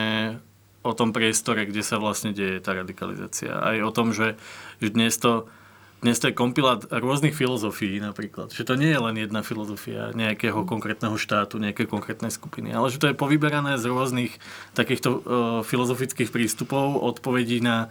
[0.86, 3.50] o tom priestore, kde sa vlastne deje tá radikalizácia.
[3.50, 4.38] Aj o tom, že,
[4.78, 5.50] že dnes to
[5.98, 8.54] dnes to je kompilát rôznych filozofií napríklad.
[8.54, 13.02] Že to nie je len jedna filozofia nejakého konkrétneho štátu, nejakej konkrétnej skupiny, ale že
[13.02, 14.38] to je povyberané z rôznych
[14.78, 15.20] takýchto uh,
[15.66, 17.90] filozofických prístupov, odpovedí na,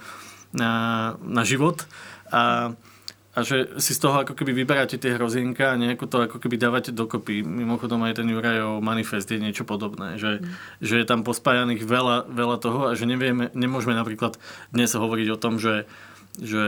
[0.55, 0.71] na,
[1.19, 1.83] na život
[2.31, 2.71] a,
[3.35, 6.55] a že si z toho ako keby vyberáte tie hrozienka a nejako to ako keby
[6.55, 7.43] dávate dokopy.
[7.43, 10.79] Mimochodom aj ten Jurajov manifest je niečo podobné, že, mm.
[10.79, 14.39] že je tam pospájaných veľa, veľa toho a že nevieme, nemôžeme napríklad
[14.71, 15.91] dnes hovoriť o tom, že
[16.37, 16.65] že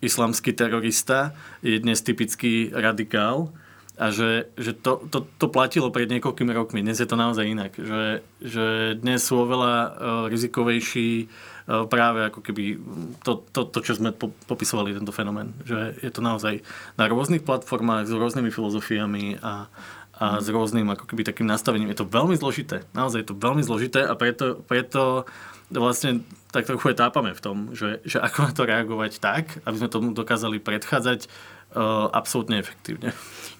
[0.00, 3.52] islamský terorista je dnes typický radikál
[3.94, 6.82] a že, že to, to, to platilo pred niekoľkými rokmi.
[6.82, 7.78] Dnes je to naozaj inak.
[7.78, 8.66] Že, že
[8.98, 9.90] dnes sú oveľa uh,
[10.26, 12.82] rizikovejší uh, práve ako keby
[13.22, 15.54] to, to, to, čo sme po, popisovali, tento fenomén.
[15.62, 16.66] Že je to naozaj
[16.98, 19.70] na rôznych platformách s rôznymi filozofiami a,
[20.18, 21.94] a s rôznym ako keby takým nastavením.
[21.94, 22.82] Je to veľmi zložité.
[22.98, 25.22] Naozaj je to veľmi zložité a preto, preto
[25.70, 29.90] vlastne tak trochu tápame v tom, že, že ako na to reagovať tak, aby sme
[29.90, 33.10] tomu dokázali predchádzať uh, absolútne efektívne.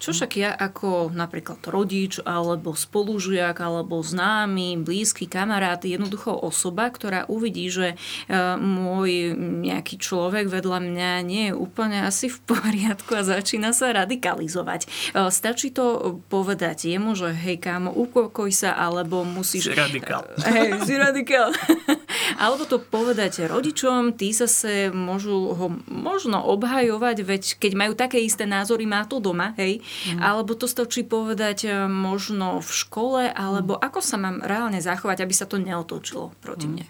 [0.04, 7.24] Čo však ja ako napríklad rodič, alebo spolužiak, alebo známy, blízky kamarát, jednoducho osoba, ktorá
[7.24, 9.32] uvidí, že uh, môj
[9.64, 14.84] nejaký človek vedľa mňa nie je úplne asi v poriadku a začína sa radikalizovať.
[15.16, 19.72] Uh, stačí to povedať jemu, že hej kámo, upokoj sa, alebo musíš...
[19.72, 20.28] Si radikál.
[20.44, 21.48] Hej, si radikál.
[22.44, 28.44] alebo to povedať rodičom, tí zase môžu ho možno obhajovať, veď keď majú také isté
[28.44, 29.80] názory, má to doma, hej.
[30.10, 30.20] Mm.
[30.20, 33.80] Alebo to stačí povedať e, možno v škole, alebo mm.
[33.82, 36.72] ako sa mám reálne zachovať, aby sa to neotočilo proti mm.
[36.72, 36.86] mne.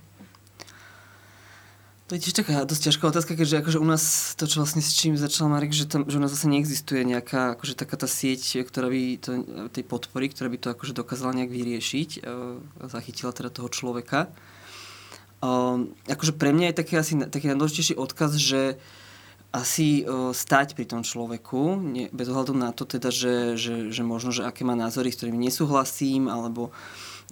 [2.05, 4.93] To je tiež taká dosť ťažká otázka, keďže akože u nás to, čo vlastne s
[4.93, 8.61] čím začal Marek, že, tam, že u nás zase neexistuje nejaká akože taká tá sieť,
[8.61, 9.31] ktorá by to,
[9.73, 12.29] tej podpory, ktorá by to akože dokázala nejak vyriešiť e,
[12.61, 14.29] a zachytila teda toho človeka.
[15.45, 18.81] Um, akože pre mňa je taký asi taký najdôležitejší odkaz, že
[19.55, 24.03] asi uh, stať pri tom človeku, nie, bez ohľadu na to teda, že, že, že
[24.03, 26.75] možno, že aké má názory, s ktorými nesúhlasím, alebo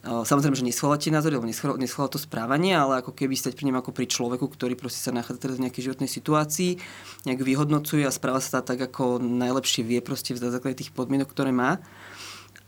[0.06, 3.74] uh, samozrejme, že neschváľa tie názory, alebo neschváľa to správanie, ale ako keby stať pri
[3.74, 6.78] ňom ako pri človeku, ktorý proste sa nachádza teraz v nejakej životnej situácii,
[7.26, 11.50] nejak vyhodnocuje a správa sa tak, ako najlepšie vie proste v základe tých podmienok, ktoré
[11.50, 11.82] má.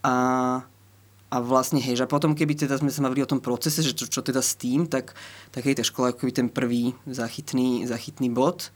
[0.03, 0.67] A
[1.35, 4.07] a vlastne, hej, a potom keby teda sme sa bavili o tom procese, že čo,
[4.07, 5.19] čo teda s tým, tak,
[5.51, 8.71] tak hej, tá škola je ten prvý zachytný, zachytný bod.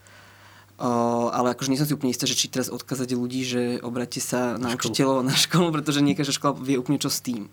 [0.79, 4.23] O, ale akože nie som si úplne istá, že či teraz odkázať ľudí, že obráte
[4.23, 7.51] sa na učiteľov na školu, pretože nie každá škola vie úplne čo s tým.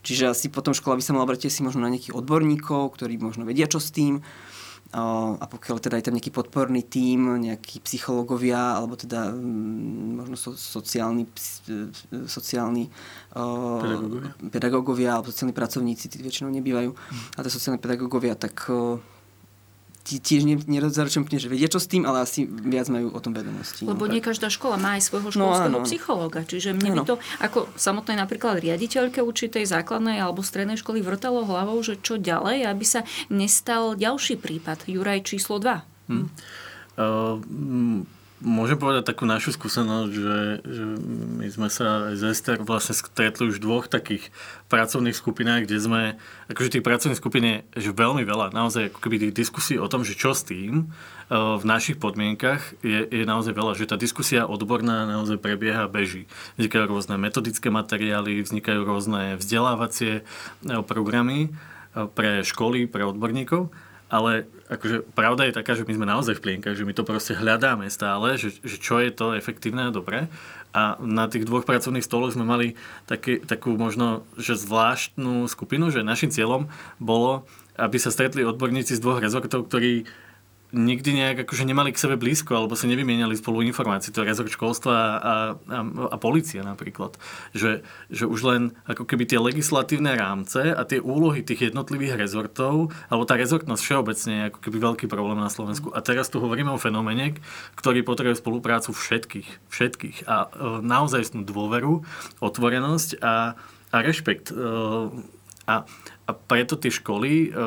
[0.00, 3.44] Čiže asi potom škola by sa mala obrátiť si možno na nejakých odborníkov, ktorí možno
[3.44, 4.24] vedia čo s tým
[4.90, 10.50] a pokiaľ teda je tam nejaký podporný tím, nejakí psychológovia, alebo teda mm, možno so,
[10.58, 11.30] sociálni,
[12.26, 12.90] sociálni
[13.30, 14.30] pedagógovia.
[14.50, 18.66] pedagógovia alebo sociálni pracovníci, tí väčšinou nebývajú, a tie sociálne pedagógovia, tak
[20.04, 23.84] tiež nezaručujem úplne, že vedia čo s tým, ale asi viac majú o tom vedomosti.
[23.84, 27.00] Lebo no, nie každá škola má aj svojho no, školského no, psychológa, čiže mne by
[27.04, 32.64] to ako samotnej napríklad riaditeľke určitej základnej alebo strednej školy vrtalo hlavou, že čo ďalej,
[32.64, 36.10] aby sa nestal ďalší prípad, Juraj číslo 2.
[36.10, 36.26] Hm.
[37.00, 37.38] Uh,
[38.40, 40.84] Môžem povedať takú našu skúsenosť, že, že
[41.36, 44.32] my sme sa z Ester vlastne stretli už v dvoch takých
[44.72, 46.02] pracovných skupinách, kde sme,
[46.48, 50.08] akože tých pracovných skupín je že veľmi veľa, naozaj ako keby tých diskusí o tom,
[50.08, 50.84] že čo s tým e,
[51.36, 56.24] v našich podmienkach je, je naozaj veľa, že tá diskusia odborná naozaj prebieha, beží.
[56.56, 60.22] Vznikajú rôzne metodické materiály, vznikajú rôzne vzdelávacie e,
[60.88, 63.68] programy e, pre školy, pre odborníkov
[64.10, 67.38] ale akože pravda je taká, že my sme naozaj v plienkach, že my to proste
[67.38, 70.26] hľadáme stále, že, že čo je to efektívne a dobré.
[70.74, 72.74] A na tých dvoch pracovných stoloch sme mali
[73.06, 76.66] taký, takú možno, že zvláštnu skupinu, že našim cieľom
[76.98, 77.46] bolo,
[77.78, 80.06] aby sa stretli odborníci z dvoch rezortov, ktorí
[80.70, 84.14] nikdy nejak akože nemali k sebe blízko alebo sa nevymieniali spolu informácie.
[84.14, 85.34] To je rezort školstva a, a,
[85.86, 87.18] a policia napríklad.
[87.54, 92.94] Že, že už len ako keby tie legislatívne rámce a tie úlohy tých jednotlivých rezortov,
[93.10, 95.90] alebo tá rezortnosť všeobecne je ako keby veľký problém na Slovensku.
[95.90, 97.34] A teraz tu hovoríme o fenoméne,
[97.74, 99.48] ktorý potrebuje spoluprácu všetkých.
[99.68, 100.16] Všetkých.
[100.30, 100.48] A e,
[100.86, 102.06] naozaj dôveru,
[102.40, 103.58] otvorenosť a,
[103.90, 104.50] a rešpekt.
[104.50, 104.54] E,
[105.68, 105.74] a,
[106.26, 107.58] a preto tie školy e,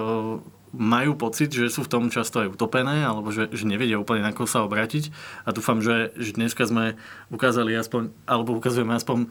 [0.74, 4.34] majú pocit, že sú v tom často aj utopené, alebo že, že nevedia úplne na
[4.34, 5.14] koho sa obrátiť.
[5.46, 6.98] A dúfam, že, že dneska sme
[7.30, 9.28] ukázali aspoň, alebo ukazujeme aspoň e,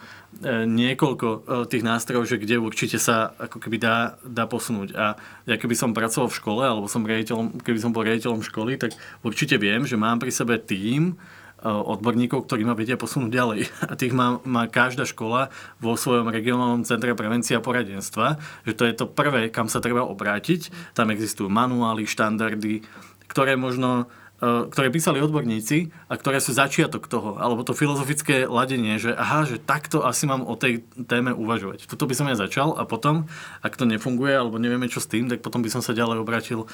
[0.71, 4.95] niekoľko e, tých nástrojov, že kde určite sa ako keby dá, dá posunúť.
[4.95, 5.19] A
[5.51, 8.95] ja keby som pracoval v škole, alebo som riaditeľom, keby som bol riaditeľom školy, tak
[9.27, 11.19] určite viem, že mám pri sebe tým,
[11.63, 13.61] odborníkov, ktorí ma vedia posunúť ďalej.
[13.91, 18.83] A tých má, má každá škola vo svojom regionálnom centre prevencie a poradenstva, že to
[18.89, 20.95] je to prvé, kam sa treba obrátiť.
[20.97, 22.83] Tam existujú manuály, štandardy,
[23.31, 24.11] ktoré možno
[24.43, 29.47] e, ktoré písali odborníci a ktoré sú začiatok toho, alebo to filozofické ladenie, že aha,
[29.47, 31.87] že takto asi mám o tej téme uvažovať.
[31.87, 33.31] Tuto by som ja začal a potom,
[33.63, 36.67] ak to nefunguje, alebo nevieme čo s tým, tak potom by som sa ďalej obratil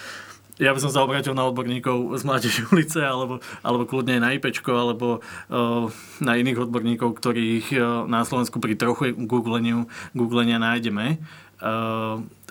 [0.58, 4.74] ja by som sa obratil na odborníkov z Mládeží ulice, alebo, alebo kľudne na IPčko,
[4.74, 5.86] alebo uh,
[6.18, 11.18] na iných odborníkov, ktorých uh, na Slovensku pri trochu googleniu, googlenia nájdeme.
[11.18, 11.47] Uh,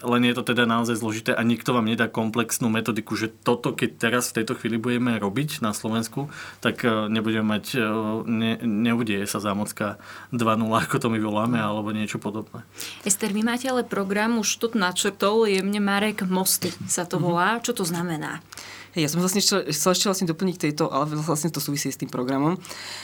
[0.04, 3.98] len je to teda naozaj zložité a nikto vám nedá komplexnú metodiku, že toto, keď
[3.98, 6.30] teraz v tejto chvíli budeme robiť na Slovensku,
[6.62, 9.98] tak uh, nebudeme mať, uh, ne, neudieje sa zámocka
[10.36, 12.62] 2.0, ako to my voláme, alebo niečo podobné.
[13.08, 17.58] Ester, vy máte ale program, už to načrtol, jemne Marek Mosty sa to volá.
[17.64, 18.44] Čo to znamená?
[18.98, 22.10] Ja som vlastne chcel, chcel ešte vlastne doplniť tejto, ale vlastne to súvisí s tým
[22.10, 22.58] programom,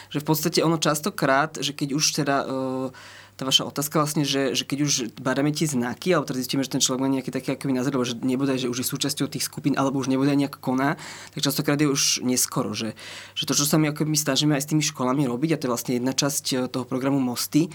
[0.09, 2.89] že v podstate ono častokrát, že keď už teda uh,
[3.33, 6.73] tá vaša otázka vlastne, že, že keď už badáme tie znaky, alebo teda zistíme, že
[6.73, 9.49] ten človek má nejaký taký akoby názor, alebo že nebude, že už je súčasťou tých
[9.49, 11.01] skupín, alebo už nebude nejak koná,
[11.33, 12.77] tak častokrát je už neskoro.
[12.77, 12.93] Že,
[13.33, 15.73] že to, čo sa my akoby snažíme aj s tými školami robiť, a to je
[15.73, 17.73] vlastne jedna časť eh, toho programu Mosty,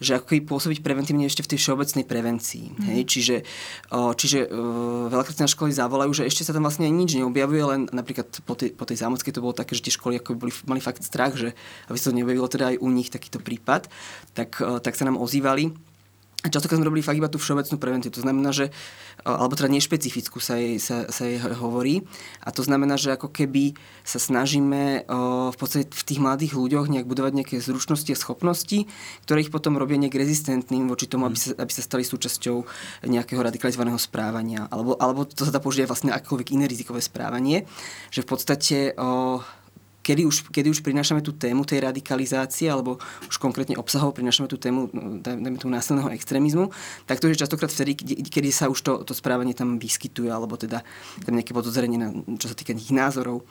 [0.00, 2.64] že ako keby pôsobiť preventívne ešte v tej všeobecnej prevencii.
[2.72, 2.84] Mm.
[2.88, 3.00] Hej?
[3.04, 3.36] Čiže,
[4.16, 8.32] čiže uh, veľakrát na školy zavolajú, že ešte sa tam vlastne nič neobjavuje, len napríklad
[8.48, 11.04] po tej, po tej zámockej to bolo také, že tie školy ako boli, mali fakt
[11.04, 11.52] strach, že
[11.92, 13.92] aby sa to neobjavilo teda aj u nich takýto prípad,
[14.32, 15.72] tak, tak sa nám ozývali
[16.40, 18.08] a častokrát sme robili fakt iba tú všeobecnú prevenciu.
[18.16, 18.72] To znamená, že,
[19.28, 22.00] alebo teda nešpecifickú sa jej, sa, sa jej hovorí.
[22.40, 23.76] A to znamená, že ako keby
[24.08, 25.04] sa snažíme
[25.52, 28.88] v podstate v tých mladých ľuďoch nejak budovať nejaké zručnosti a schopnosti,
[29.28, 32.56] ktoré ich potom robia nejak rezistentným voči tomu, aby sa, aby sa stali súčasťou
[33.04, 34.64] nejakého radikalizovaného správania.
[34.72, 37.68] Alebo, alebo to sa dá použiť aj vlastne akokoľvek iné rizikové správanie.
[38.08, 38.76] Že v podstate
[40.10, 42.98] kedy už, kedy už prinášame tú tému tej radikalizácie, alebo
[43.30, 46.74] už konkrétne obsahov prinášame tú tému, no, dajme tomu násilného extrémizmu,
[47.06, 47.94] tak to je častokrát vtedy,
[48.26, 50.82] kedy sa už to, to správanie tam vyskytuje, alebo teda
[51.22, 52.10] tam nejaké podozrenie, na,
[52.42, 53.46] čo sa týka tých názorov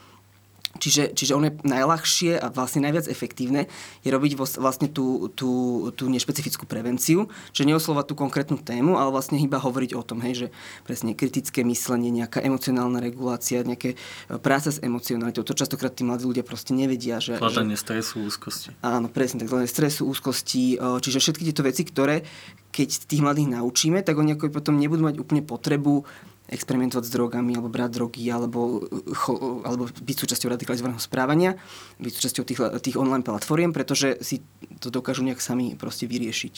[0.78, 3.66] Čiže, čiže ono je najľahšie a vlastne najviac efektívne
[4.06, 5.50] je robiť vlastne tú, tú,
[5.98, 10.46] tú nešpecifickú prevenciu, že neoslovať tú konkrétnu tému, ale vlastne iba hovoriť o tom, hej,
[10.46, 10.48] že
[10.86, 15.42] presne kritické myslenie, nejaká emocionálna regulácia, nejaké e, práca s emocionalitou.
[15.42, 17.18] To častokrát tí mladí ľudia proste nevedia.
[17.18, 17.82] Že, Hľadanie že...
[17.82, 18.70] stresu, úzkosti.
[18.86, 20.78] Áno, presne, tak stresu, úzkosti.
[20.78, 22.22] E, čiže všetky tieto veci, ktoré
[22.70, 26.06] keď tých mladých naučíme, tak oni ako potom nebudú mať úplne potrebu
[26.50, 28.82] experimentovať s drogami, alebo brať drogy, alebo,
[29.14, 31.56] cho, alebo byť súčasťou radikalizovaného správania,
[32.02, 34.42] byť súčasťou tých, tých online platform, pretože si
[34.82, 36.56] to dokážu nejak sami proste vyriešiť.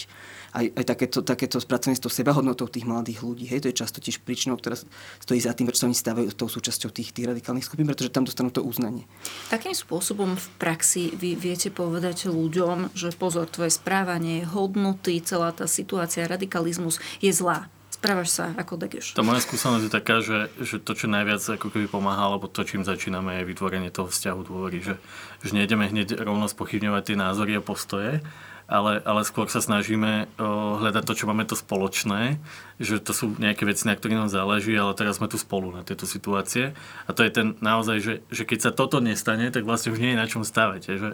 [0.55, 3.45] Aj, aj takéto, takéto spracovanie s tou sebahodnotou tých mladých ľudí.
[3.51, 4.79] Hej, to je často tiež príčinou, ktorá
[5.19, 8.23] stojí za tým, prečo sa oni stávajú tou súčasťou tých, tých radikálnych skupín, pretože tam
[8.23, 9.03] dostanú to uznanie.
[9.51, 15.67] Takým spôsobom v praxi vy viete povedať ľuďom, že pozor, tvoje správanie, hodnoty, celá tá
[15.67, 17.67] situácia, radikalizmus je zlá
[18.01, 19.13] správaš sa ako degeš.
[19.13, 22.65] Tá moja skúsenosť je taká, že, že to, čo najviac ako keby pomáha, alebo to,
[22.65, 24.97] čím začíname, je vytvorenie toho vzťahu dôvery, že,
[25.45, 28.25] že nejdeme hneď rovno spochybňovať tie názory a postoje,
[28.71, 32.39] ale, ale skôr sa snažíme o, hľadať to, čo máme to spoločné,
[32.79, 35.83] že to sú nejaké veci, na ktorých nám záleží, ale teraz sme tu spolu na
[35.83, 36.71] tejto situácie.
[37.05, 40.15] A to je ten naozaj, že, že keď sa toto nestane, tak vlastne už nie
[40.15, 40.95] je na čom stávať.
[40.95, 41.09] Že,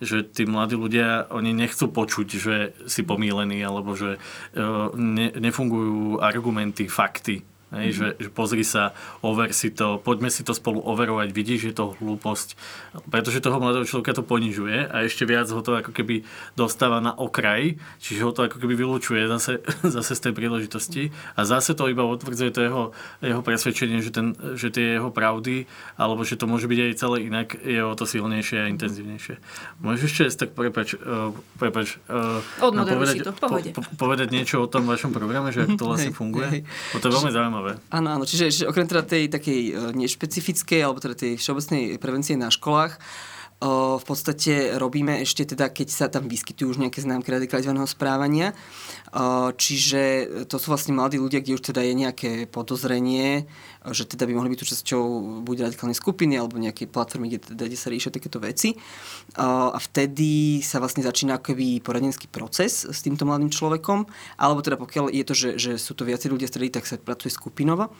[0.00, 4.16] že tí mladí ľudia, oni nechcú počuť, že si pomílení, alebo že
[4.56, 8.20] o, ne, nefungujú argumenty, fakty Hej, mm-hmm.
[8.20, 8.92] že, že pozri sa,
[9.24, 12.52] over si to, poďme si to spolu overovať, vidíš, že to hlúposť.
[13.08, 17.16] Pretože toho mladého človeka to ponižuje a ešte viac ho to ako keby dostáva na
[17.16, 19.64] okraj, čiže ho to ako keby vylúčuje zase,
[19.96, 22.82] zase z tej príležitosti a zase to iba otvrdzuje to jeho,
[23.24, 25.64] jeho presvedčenie, že, ten, že tie jeho pravdy,
[25.96, 29.40] alebo že to môže byť aj celé inak, je o to silnejšie a intenzívnejšie.
[29.80, 34.84] Môžeš ešte tak prepač, uh, prepač uh, povedať, to, po, po, povedať niečo o tom
[34.84, 36.48] vašom programe, že ako to vlastne funguje?
[36.52, 36.60] Hej.
[37.00, 37.72] To je veľmi zaujímavé zaujímavé.
[37.94, 42.34] Áno, áno, čiže, čiže okrem teda tej takej e, nešpecifickej alebo teda tej všeobecnej prevencie
[42.34, 42.98] na školách,
[43.62, 48.50] v podstate robíme ešte teda, keď sa tam vyskytujú už nejaké známky radikalizovaného správania.
[49.60, 50.02] Čiže
[50.48, 53.44] to sú vlastne mladí ľudia, kde už teda je nejaké podozrenie,
[53.92, 55.02] že teda by mohli byť súčasťou
[55.44, 58.72] buď radikálnej skupiny alebo nejakej platformy, kde, teda, kde sa riešia takéto veci.
[59.36, 64.08] A vtedy sa vlastne začína akoby poradenský proces s týmto mladým človekom,
[64.40, 67.36] alebo teda pokiaľ je to, že, že sú to viacerí ľudia stredy, tak sa pracuje
[67.36, 67.92] skupinovo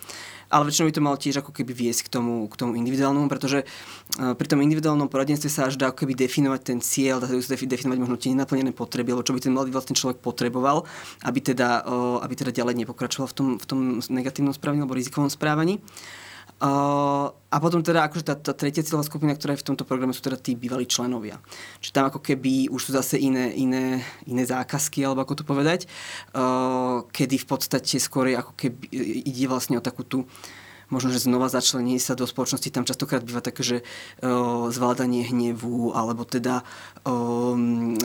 [0.52, 3.64] ale väčšinou by to malo tiež ako keby viesť k tomu, k tomu individuálnemu, pretože
[4.12, 7.98] pri tom individuálnom poradenstve sa až dá ako keby definovať ten cieľ, dá sa definovať
[7.98, 10.84] možno tie nenaplnené potreby, alebo čo by ten mladý vlastne človek potreboval,
[11.22, 15.30] aby teda, uh, aby teda ďalej nepokračoval v tom, v tom negatívnom správaní alebo rizikovom
[15.30, 15.82] správaní.
[16.62, 20.14] Uh, a potom teda akože tá, tá tretia cieľová skupina, ktorá je v tomto programe,
[20.14, 21.42] sú teda tí bývalí členovia.
[21.82, 23.98] Čiže tam ako keby už sú zase iné, iné,
[24.30, 25.90] iné zákazky, alebo ako to povedať,
[26.38, 28.94] uh, kedy v podstate skôr ako keby
[29.26, 30.22] ide vlastne o takú tú
[30.92, 33.76] možno, že znova začlenie sa do spoločnosti, tam častokrát býva také, že
[34.20, 36.60] o, zvládanie hnevu, alebo teda,
[37.08, 37.56] o,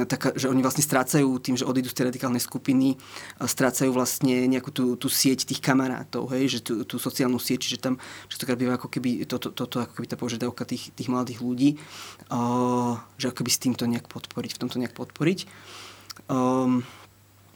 [0.07, 2.95] taká, že oni vlastne strácajú tým, že odídu z tej radikálnej skupiny,
[3.43, 7.83] strácajú vlastne nejakú tú, tú sieť tých kamarátov, hej, že tú, tú sociálnu sieť, čiže
[7.83, 7.99] tam
[8.31, 11.69] častokrát býva ako keby toto, to, to, ako keby tá požiadavka tých, tých mladých ľudí,
[12.31, 15.39] o, že ako keby s týmto nejak podporiť, v tomto nejak podporiť.
[16.31, 16.81] Um,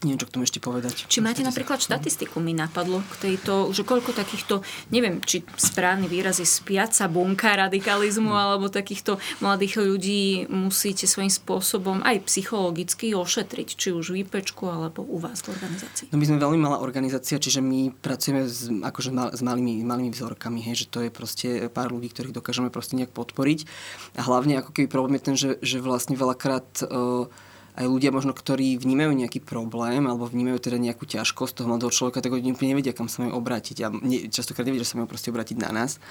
[0.02, 1.06] Neviem, čo k tomu ešte povedať.
[1.06, 6.42] Či máte napríklad štatistiku, mi napadlo k tejto, že koľko takýchto, neviem, či správny výraz
[6.42, 13.94] je spiaca bunka radikalizmu, alebo takýchto mladých ľudí musíte svojím spôsobom aj psychologicky ošetriť, či
[13.94, 16.10] už v IPčku, alebo u vás v organizácii.
[16.10, 20.10] No my sme veľmi malá organizácia, čiže my pracujeme s, akože mal, s malými, malými
[20.10, 23.70] vzorkami, hej, že to je proste pár ľudí, ktorých dokážeme proste nejak podporiť.
[24.18, 27.30] A hlavne ako keby problém je ten, že, že vlastne veľakrát uh,
[27.76, 32.20] aj ľudia možno, ktorí vnímajú nejaký problém alebo vnímajú teda nejakú ťažkosť toho mladého človeka,
[32.20, 35.08] tak oni úplne nevedia, kam sa majú obrátiť a ne, častokrát nevedia, že sa majú
[35.08, 36.02] proste obrátiť na nás.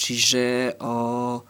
[0.00, 1.44] Čiže o,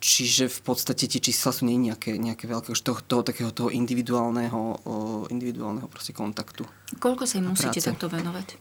[0.00, 3.68] Čiže v podstate tie čísla sú nie nejaké, nejaké veľké, už toho, toho takého toho
[3.68, 4.94] individuálneho, o,
[5.28, 6.64] individuálneho proste kontaktu.
[6.96, 8.56] Koľko sa im musíte takto venovať?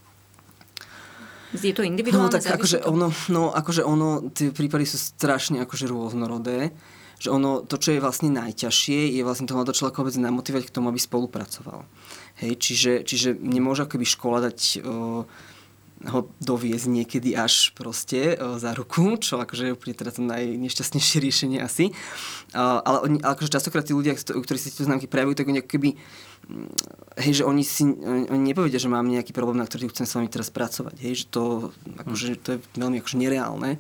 [1.56, 2.28] Je to individuálne?
[2.28, 6.76] No tak akože ono, no akože ono, tie prípady sú strašne akože rôznorodé
[7.20, 10.88] že ono, to, čo je vlastne najťažšie, je vlastne toho človeka vôbec namotivovať k tomu,
[10.88, 11.84] aby spolupracoval.
[12.40, 15.28] Hej, čiže, čiže nemôže akoby škola dať o,
[16.00, 21.18] ho doviezť niekedy až proste o, za ruku, čo akože je úplne teda to najnešťastnejšie
[21.28, 21.92] riešenie asi.
[22.56, 26.00] O, ale oni, akože častokrát tí ľudia, ktorí si tieto známky prejavujú, tak oni keby
[26.48, 26.72] mm,
[27.20, 30.32] hej, že oni si oni, nepovedia, že mám nejaký problém, na ktorý chcem s vami
[30.32, 30.96] teraz pracovať.
[31.04, 33.76] Hej, že to, akože, to je veľmi akože nereálne.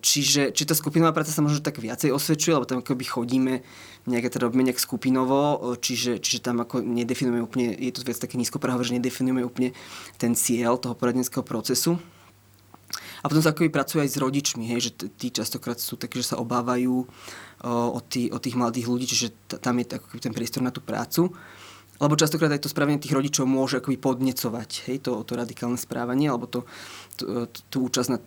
[0.00, 3.54] Čiže či tá skupinová práca sa možno tak viacej osvedčuje, lebo tam akoby chodíme
[4.08, 8.40] nejaké teda robíme nejak skupinovo, čiže, čiže tam ako nedefinujeme úplne, je to viac také
[8.40, 9.76] nízkoprahové, že nedefinujeme úplne
[10.16, 12.00] ten cieľ toho poradenského procesu.
[13.20, 16.40] A potom sa pracuje aj s rodičmi, hej, že tí častokrát sú takí, že sa
[16.40, 17.06] obávajú o,
[17.68, 21.28] o, tí, o tých mladých ľudí, čiže tam je ako ten priestor na tú prácu.
[22.00, 26.32] Lebo častokrát aj to správanie tých rodičov môže akoby podnecovať, hej, to, to radikálne správanie,
[26.32, 26.64] alebo to,
[27.68, 28.18] tú účasť na,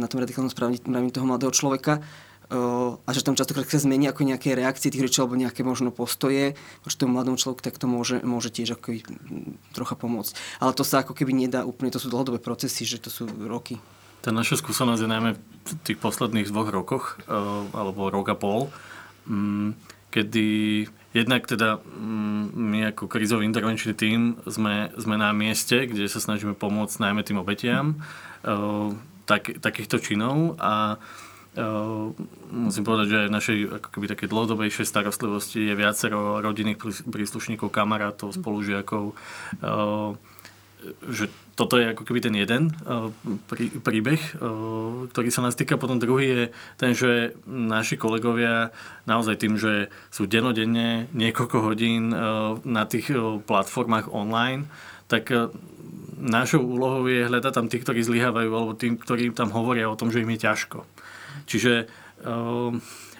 [0.00, 2.00] na tom radikálnom správaní toho mladého človeka
[3.04, 6.56] a že tam častokrát sa zmení ako nejaké reakcie tých rečí alebo nejaké možno postoje
[6.80, 9.04] voči tomu mladom človeku, tak to môže, môže tiež ako
[9.76, 10.32] trocha pomôcť.
[10.64, 13.76] Ale to sa ako keby nedá úplne, to sú dlhodobé procesy, že to sú roky.
[14.24, 17.20] Tá naša skúsenosť je najmä v tých posledných dvoch rokoch,
[17.76, 18.72] alebo rok a pol,
[19.28, 19.76] mm,
[20.08, 20.46] kedy
[21.16, 26.52] jednak teda mm, my ako krizový intervenčný tím sme, sme na mieste, kde sa snažíme
[26.56, 27.96] pomôcť najmä tým obetiam
[29.28, 30.96] tak, takýchto činov a
[31.58, 32.14] Uh,
[32.54, 36.78] musím povedať, že v našej ako keby také dlhodobejšej starostlivosti je viacero rodinných
[37.10, 40.14] príslušníkov, kamarátov, spolužiakov, uh,
[41.08, 43.10] že toto je ako keby ten jeden uh,
[43.50, 45.80] prí, príbeh, uh, ktorý sa nás týka.
[45.80, 46.42] Potom druhý je
[46.78, 48.70] ten, že naši kolegovia
[49.10, 53.10] naozaj tým, že sú denodenne niekoľko hodín uh, na tých
[53.44, 54.70] platformách online,
[55.08, 55.32] tak
[56.20, 60.12] našou úlohou je hľadať tam tých, ktorí zlyhávajú, alebo tým, ktorí tam hovoria o tom,
[60.12, 60.84] že im je ťažko.
[61.48, 61.88] Čiže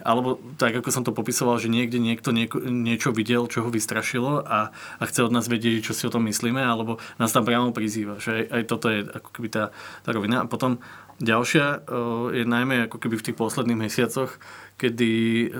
[0.02, 4.42] alebo tak, ako som to popisoval, že niekde niekto nieko, niečo videl, čo ho vystrašilo
[4.42, 7.70] a, a chce od nás vedieť, čo si o tom myslíme, alebo nás tam priamo
[7.70, 8.18] prizýva.
[8.18, 9.64] Že aj, aj toto je ako keby tá,
[10.02, 10.42] tá rovina.
[10.42, 10.82] A potom
[11.22, 14.38] ďalšia uh, je najmä ako keby v tých posledných mesiacoch,
[14.78, 15.10] kedy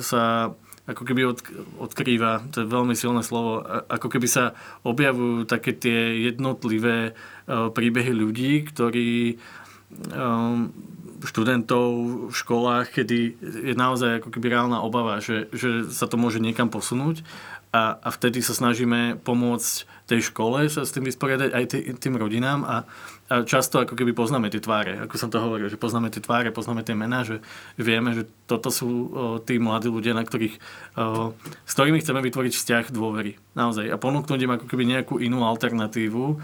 [0.03, 0.55] sa
[0.89, 1.39] ako keby od,
[1.85, 3.61] odkrýva, to je veľmi silné slovo,
[3.93, 4.57] ako keby sa
[4.89, 9.37] objavujú také tie jednotlivé uh, príbehy ľudí, ktorí
[10.17, 10.73] um,
[11.25, 11.87] študentov
[12.31, 16.71] v školách, kedy je naozaj ako keby reálna obava, že, že sa to môže niekam
[16.71, 17.27] posunúť
[17.75, 22.17] a, a vtedy sa snažíme pomôcť tej škole sa s tým vysporiadať aj tý, tým
[22.17, 22.77] rodinám a,
[23.29, 26.49] a často ako keby poznáme tie tváre, ako som to hovoril, že poznáme tie tváre,
[26.49, 27.45] poznáme tie mená, že
[27.77, 29.01] vieme, že toto sú o,
[29.37, 30.57] tí mladí ľudia, na ktorých,
[30.97, 31.37] o,
[31.69, 33.37] s ktorými chceme vytvoriť vzťah dôvery.
[33.53, 33.93] Naozaj.
[33.93, 36.37] A ponúknuť im ako keby nejakú inú alternatívu, o,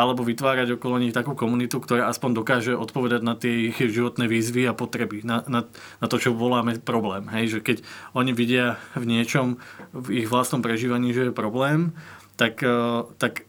[0.00, 4.64] alebo vytvárať okolo nich takú komunitu, ktorá aspoň dokáže odpovedať na tie ich životné výzvy
[4.64, 5.68] a potreby, na, na,
[6.00, 7.28] na to, čo voláme problém.
[7.28, 7.52] Hej?
[7.52, 7.76] Že keď
[8.16, 9.60] oni vidia v niečom,
[9.92, 11.92] v ich vlastnom prežívaní, že je problém,
[12.40, 13.44] tak, e, tak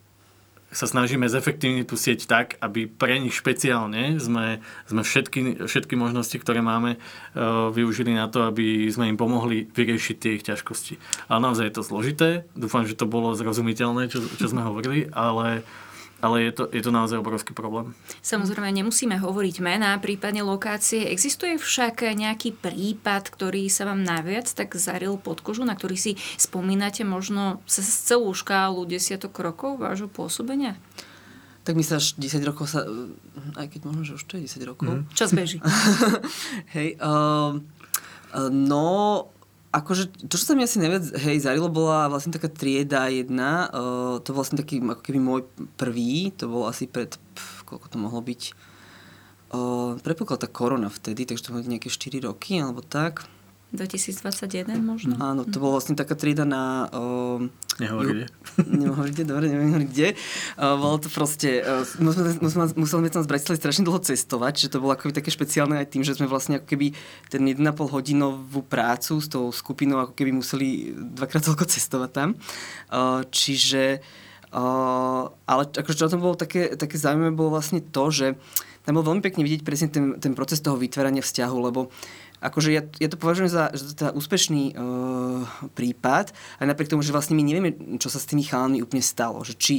[0.71, 6.35] sa snažíme zefektívniť tú sieť tak, aby pre nich špeciálne sme, sme všetky, všetky možnosti,
[6.35, 6.99] ktoré máme, e,
[7.75, 10.99] využili na to, aby sme im pomohli vyriešiť tie ich ťažkosti.
[11.27, 12.29] Ale naozaj je to zložité.
[12.55, 15.63] Dúfam, že to bolo zrozumiteľné, čo, čo sme hovorili, ale
[16.21, 17.97] ale je to, je to naozaj obrovský problém.
[18.21, 21.09] Samozrejme, nemusíme hovoriť mená, prípadne lokácie.
[21.09, 26.11] Existuje však nejaký prípad, ktorý sa vám najviac tak zaril pod kožu, na ktorý si
[26.37, 30.77] spomínate možno cez celú škálu desiatok rokov vášho pôsobenia?
[31.61, 32.85] Tak my sa až 10 rokov sa,
[33.53, 34.89] aj keď možno, že už to je 10 rokov.
[34.89, 35.03] Mm.
[35.13, 35.61] Čas beží.
[36.73, 37.53] Hej, uh,
[38.33, 39.29] uh, no,
[39.71, 43.71] akože to, čo sa mi asi najviac hej, zarilo, bola vlastne taká trieda jedna.
[43.71, 45.41] Uh, to bol vlastne taký ako keby môj
[45.79, 48.41] prvý, to bol asi pred, pf, koľko to mohlo byť,
[49.55, 53.25] uh, prepukla tá korona vtedy, takže to bolo nejaké 4 roky alebo tak.
[53.71, 55.15] 2021 možno?
[55.15, 56.91] Áno, to bola vlastne taká trieda na...
[56.91, 57.47] Uh,
[57.79, 58.25] Nehovorí kde.
[58.83, 60.19] Nehovorí kde, dobre, neviem kde.
[60.59, 61.63] Uh, bolo to proste...
[61.63, 62.35] Uh, museli,
[62.75, 65.87] museli, sme tam z Bratislavy strašne dlho cestovať, že to bolo akoby také špeciálne aj
[65.87, 66.91] tým, že sme vlastne ako keby
[67.31, 67.63] ten 1,5
[67.95, 72.29] hodinovú prácu s tou skupinou ako keby museli dvakrát toľko cestovať tam.
[72.91, 74.03] Uh, čiže...
[74.51, 78.35] Uh, ale akože čo tam bolo také, také zaujímavé, bolo vlastne to, že
[78.81, 81.93] tam bolo veľmi pekne vidieť presne ten, ten proces toho vytvárania vzťahu, lebo
[82.41, 85.45] akože ja, ja to považujem za, za teda úspešný uh,
[85.77, 87.71] prípad, aj napriek tomu, že vlastne my nevieme,
[88.01, 89.45] čo sa s tými chalami úplne stalo.
[89.45, 89.75] Že či,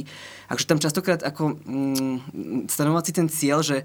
[0.47, 3.83] akože tam častokrát ako mm, stanovať si ten cieľ, že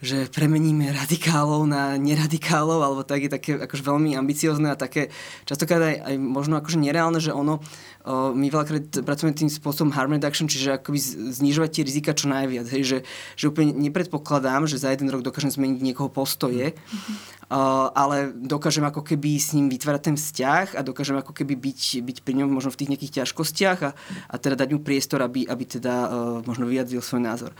[0.00, 5.12] že premeníme radikálov na neradikálov, alebo tak je také akože veľmi ambiciozne a také
[5.44, 10.16] častokrát aj, aj možno akože nereálne, že ono, o, my veľakrát pracujeme tým spôsobom harm
[10.16, 10.98] reduction, čiže akoby
[11.36, 12.64] znižovať tie rizika čo najviac.
[12.72, 12.98] Hej, že,
[13.36, 17.38] že úplne nepredpokladám, že za jeden rok dokážem zmeniť niekoho postoje, mm-hmm.
[17.50, 21.98] Uh, ale dokážem ako keby s ním vytvárať ten vzťah a dokážem ako keby byť,
[21.98, 23.90] byť pri ňom možno v tých nejakých ťažkostiach a,
[24.30, 26.08] a teda dať mu priestor, aby, aby teda uh,
[26.46, 27.50] možno vyjadril svoj názor.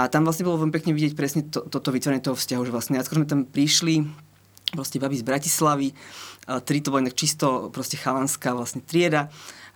[0.00, 2.96] A tam vlastne bolo veľmi pekne vidieť presne to, toto vytvorenie toho vzťahu, že vlastne
[3.04, 4.08] skôr sme tam prišli,
[4.72, 5.92] proste babi z Bratislavy,
[6.64, 9.28] tri to bolo inak čisto proste chalanská vlastne trieda.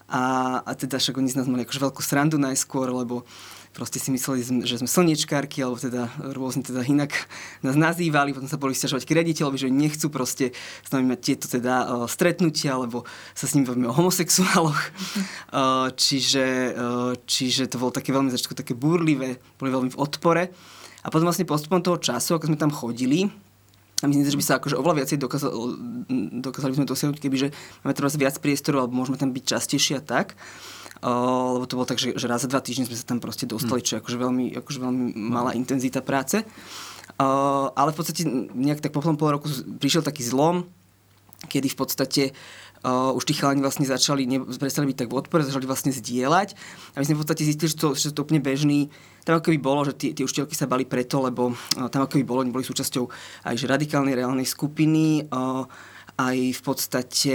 [0.09, 3.29] A, a teda však oni z nás mali akože veľkú srandu najskôr, lebo
[3.75, 7.11] proste si mysleli, že sme slniečkárky, alebo teda rôzne teda inak
[7.67, 11.47] nás nazývali, potom sa boli stiažovať k rediteľovi, že nechcú proste s nami mať tieto
[11.51, 13.03] teda uh, stretnutia, alebo
[13.35, 14.79] sa s nimi bavíme o homosexuáloch.
[15.51, 20.55] Uh, čiže, uh, čiže to bolo také veľmi začiatku také búrlivé, boli veľmi v odpore.
[21.05, 23.29] A potom vlastne postupom toho času, ako sme tam chodili,
[24.03, 25.53] a myslím, že by sa akože oveľa viacej dokázali,
[26.45, 27.49] dokázali by sme dosiahnuť, kebyže
[27.83, 30.37] máme teraz viac priestoru, alebo môžeme tam byť častejšie a tak
[31.05, 33.85] lebo to bolo tak, že, že raz za dva týždne sme sa tam proste dostali,
[33.85, 36.41] čo je akože veľmi, akože veľmi malá intenzita práce.
[37.15, 38.25] Uh, ale v podstate
[38.57, 39.47] nejak tak po pol roku
[39.79, 40.65] prišiel taký zlom,
[41.47, 42.23] kedy v podstate
[42.83, 46.57] uh, už tí chalani vlastne začali, ne, prestali byť tak v odpore, začali vlastne zdieľať.
[46.97, 48.89] A my sme v podstate zistili, že to, že to úplne bežný,
[49.29, 52.17] tam ako by bolo, že tie, tie učiteľky sa bali preto, lebo uh, tam ako
[52.19, 53.05] by bolo, oni boli súčasťou
[53.45, 55.69] aj že radikálnej reálnej skupiny, uh,
[56.15, 57.35] aj v podstate,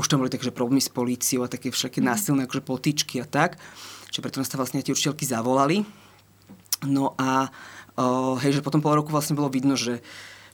[0.00, 2.06] už tam boli takže problémy s políciou a také všaké mm.
[2.08, 3.60] násilné akože potičky a tak.
[4.08, 5.84] Čiže preto nás tam vlastne tie učiteľky zavolali.
[6.88, 7.52] No a
[8.00, 10.00] uh, hej, že potom pol roku vlastne bolo vidno, že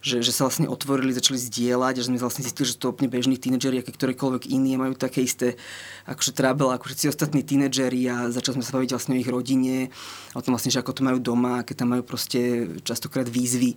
[0.01, 3.13] že, že sa vlastne otvorili, začali zdieľať a že sme vlastne zistili, že to úplne
[3.13, 5.61] bežní tínedžeri, aké ktorékoľvek iní majú také isté
[6.09, 9.93] akože trábel ako všetci ostatní tínedžeri a začali sme sa baviť vlastne o ich rodine,
[10.33, 13.77] o tom vlastne, že ako to majú doma, aké tam majú proste častokrát výzvy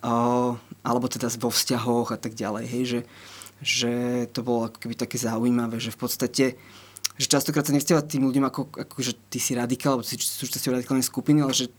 [0.00, 3.00] alebo teda vo vzťahoch a tak ďalej, hej, že,
[3.62, 3.92] že
[4.32, 6.46] to bolo ako keby také zaujímavé, že v podstate
[7.16, 10.76] že častokrát sa nevzťahovať tým ľuďom ako, ako že ty si radikál, alebo si súčasťou
[10.76, 11.72] radikálnej skupiny, ale že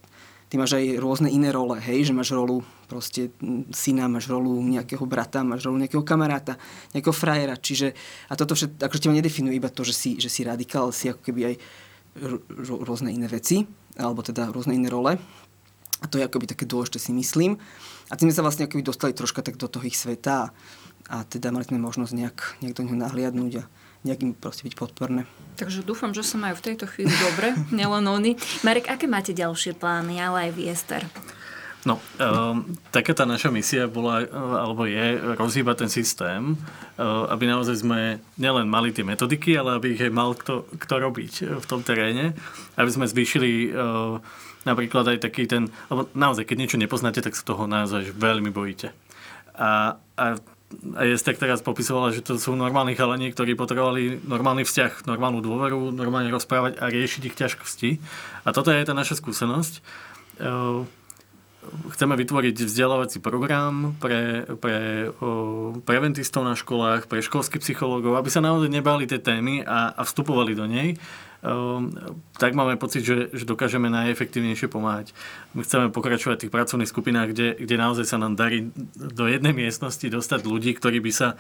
[0.50, 3.30] ty máš aj rôzne iné role, hej, že máš rolu proste
[3.70, 6.58] syna, máš rolu nejakého brata, máš rolu nejakého kamaráta,
[6.96, 7.94] nejakého frajera, čiže
[8.32, 11.22] a toto všetko, akože teba nedefinuje iba to, že si, že si radikál, si ako
[11.22, 11.56] keby aj
[12.66, 13.62] rôzne iné veci,
[13.94, 15.22] alebo teda rôzne iné role.
[16.02, 17.58] A to je akoby také dôležité si myslím.
[18.08, 20.54] A tým sme sa vlastne akoby dostali troška tak do toho ich sveta
[21.08, 23.70] a teda mali sme možnosť nejak, nejak do neho nahliadnúť a
[24.06, 25.26] nejak im proste byť podporné.
[25.58, 28.38] Takže dúfam, že sa majú v tejto chvíli dobre, nielen oni.
[28.62, 31.02] Marek, aké máte ďalšie plány, ale aj Viester?
[31.88, 36.60] No, um, taká tá naša misia bola, e, alebo je rozhýbať ten systém,
[37.00, 40.94] uh, aby naozaj sme nielen mali tie metodiky, ale aby ich aj mal kto, kto
[41.00, 41.34] robiť
[41.64, 42.36] v tom teréne,
[42.76, 44.20] aby sme zvýšili uh,
[44.68, 48.92] napríklad aj taký ten, lebo naozaj, keď niečo nepoznáte, tak sa toho naozaj veľmi bojíte.
[49.56, 50.26] A, a
[51.00, 55.96] a tak teraz popisovala, že to sú normálni chalani, ktorí potrebovali normálny vzťah, normálnu dôveru,
[55.96, 57.90] normálne rozprávať a riešiť ich ťažkosti.
[58.44, 59.80] A toto je tá naša skúsenosť.
[60.44, 60.84] Ehm,
[61.96, 68.44] chceme vytvoriť vzdelávací program pre, pre o, preventistov na školách, pre školských psychológov, aby sa
[68.44, 70.96] naozaj nebali tie témy a, a vstupovali do nej
[71.46, 71.94] Ehm,
[72.42, 75.14] tak máme pocit, že, že dokážeme najefektívnejšie pomáhať.
[75.54, 79.54] My chceme pokračovať v tých pracovných skupinách, kde, kde naozaj sa nám darí do jednej
[79.54, 81.38] miestnosti dostať ľudí, ktorí by sa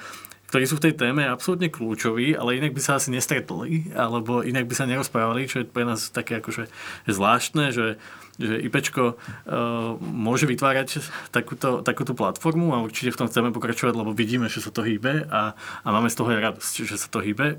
[0.47, 4.63] ktorí sú v tej téme absolútne kľúčoví, ale inak by sa asi nestretli, alebo inak
[4.63, 6.71] by sa nerozprávali, čo je pre nás také akože
[7.03, 7.99] zvláštne, že
[8.37, 11.01] že IPčko uh, môže vytvárať
[11.33, 15.25] takúto, takúto platformu a určite v tom chceme pokračovať, lebo vidíme, že sa to hýbe
[15.27, 17.57] a, a máme z toho aj radosť, že sa to hýbe.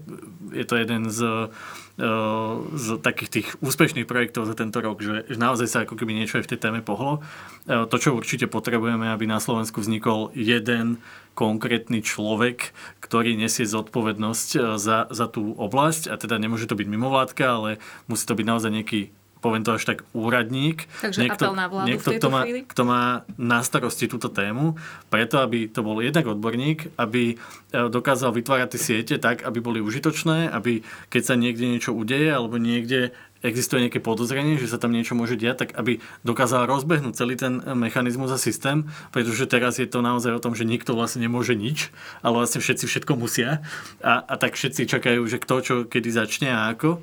[0.54, 5.36] Je to jeden z, uh, z takých tých úspešných projektov za tento rok, že, že
[5.36, 7.26] naozaj sa ako keby niečo aj v tej téme pohlo.
[7.66, 11.02] Uh, to, čo určite potrebujeme, aby na Slovensku vznikol jeden
[11.38, 17.44] konkrétny človek, ktorý nesie zodpovednosť za, za tú oblasť a teda nemôže to byť mimovládka,
[17.46, 17.70] ale
[18.10, 22.10] musí to byť naozaj nejaký poviem to až tak úradník, Takže niekto, na vládu niekto
[22.10, 22.60] v kto, má, chvíli?
[22.66, 23.02] kto má
[23.38, 24.74] na starosti túto tému,
[25.08, 27.36] preto aby to bol jednak odborník, aby e,
[27.70, 32.58] dokázal vytvárať tie siete tak, aby boli užitočné, aby keď sa niekde niečo udeje alebo
[32.58, 37.38] niekde existuje nejaké podozrenie, že sa tam niečo môže diať, tak aby dokázal rozbehnúť celý
[37.38, 41.54] ten mechanizmus a systém, pretože teraz je to naozaj o tom, že nikto vlastne nemôže
[41.54, 41.94] nič,
[42.26, 43.62] ale vlastne všetci všetko musia.
[44.02, 46.98] A, a tak všetci čakajú, že kto čo kedy začne a ako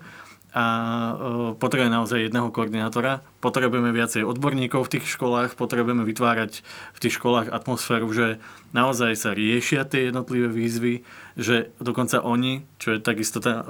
[0.55, 0.63] a
[1.59, 3.19] potrebujeme naozaj jedného koordinátora.
[3.45, 8.41] Potrebujeme viacej odborníkov v tých školách, potrebujeme vytvárať v tých školách atmosféru, že
[8.73, 11.05] naozaj sa riešia tie jednotlivé výzvy,
[11.37, 13.61] že dokonca oni, čo je takisto tá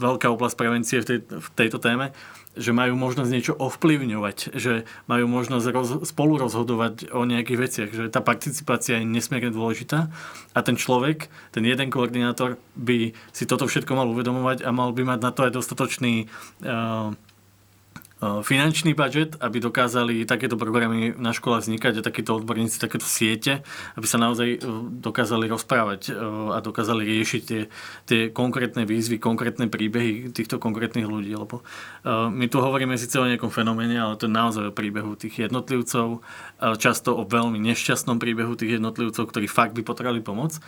[0.00, 2.16] veľká oblasť prevencie v, tej, v tejto téme,
[2.58, 8.04] že majú možnosť niečo ovplyvňovať, že majú možnosť roz, spolu rozhodovať o nejakých veciach, že
[8.10, 10.10] tá participácia je nesmierne dôležitá
[10.56, 15.04] a ten človek, ten jeden koordinátor by si toto všetko mal uvedomovať a mal by
[15.04, 16.26] mať na to aj dostatočný
[16.64, 17.14] uh,
[18.18, 23.62] finančný budget, aby dokázali takéto programy na školách vznikať a takíto odborníci, takéto siete,
[23.94, 24.58] aby sa naozaj
[24.98, 26.10] dokázali rozprávať
[26.50, 27.62] a dokázali riešiť tie,
[28.10, 31.30] tie konkrétne výzvy, konkrétne príbehy týchto konkrétnych ľudí.
[31.30, 31.62] Lebo
[32.08, 36.18] my tu hovoríme síce o nejakom fenoméne, ale to je naozaj o príbehu tých jednotlivcov,
[36.82, 40.58] často o veľmi nešťastnom príbehu tých jednotlivcov, ktorí fakt by potrebovali pomoc.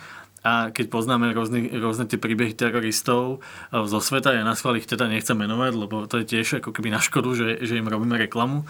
[0.41, 5.37] A keď poznáme rôzne, rôzne tie príbehy teroristov zo sveta, ja na ich teda nechcem
[5.37, 8.63] menovať, lebo to je tiež ako keby na škodu, že im robíme reklamu,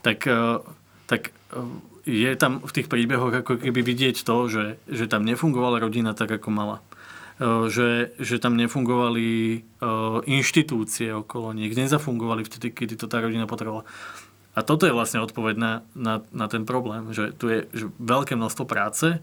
[0.00, 0.60] tak, e,
[1.06, 1.60] tak e,
[2.04, 6.36] je tam v tých príbehoch ako keby vidieť to, že, že tam nefungovala rodina tak,
[6.36, 6.78] ako mala.
[7.42, 9.58] Že, že tam nefungovali
[10.22, 13.82] inštitúcie okolo nich, nezafungovali vtedy, kedy to tá rodina potrebovala.
[14.54, 18.38] A toto je vlastne odpoveď na, na, na ten problém, že tu je že veľké
[18.38, 19.18] množstvo práce,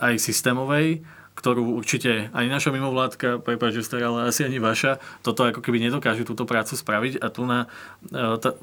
[0.00, 1.04] aj systémovej,
[1.36, 6.24] ktorú určite ani naša mimovládka, prepáč, že ale asi ani vaša, toto ako keby nedokáže
[6.24, 7.68] túto prácu spraviť a tu na,
[8.08, 8.56] e, tá,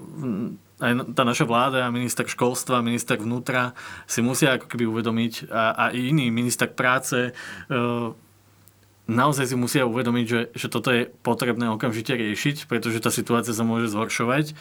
[0.82, 3.78] aj tá naša vláda minister školstva, minister vnútra
[4.10, 7.32] si musia ako keby uvedomiť a, a iný minister práce, e,
[9.08, 13.68] naozaj si musia uvedomiť, že, že toto je potrebné okamžite riešiť, pretože tá situácia sa
[13.68, 14.45] môže zhoršovať.
[14.51, 14.54] E,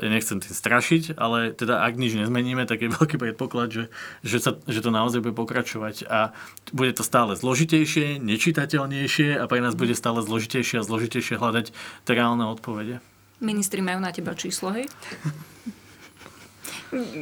[0.00, 3.84] ja nechcem tým strašiť, ale teda ak nič nezmeníme, tak je veľký predpoklad, že,
[4.24, 6.08] že, sa, že to naozaj bude pokračovať.
[6.08, 6.32] A
[6.72, 11.76] bude to stále zložitejšie, nečitateľnejšie a pre nás bude stále zložitejšie a zložitejšie hľadať
[12.08, 13.04] reálne odpovede.
[13.44, 14.88] Ministri majú na teba číslo, hej?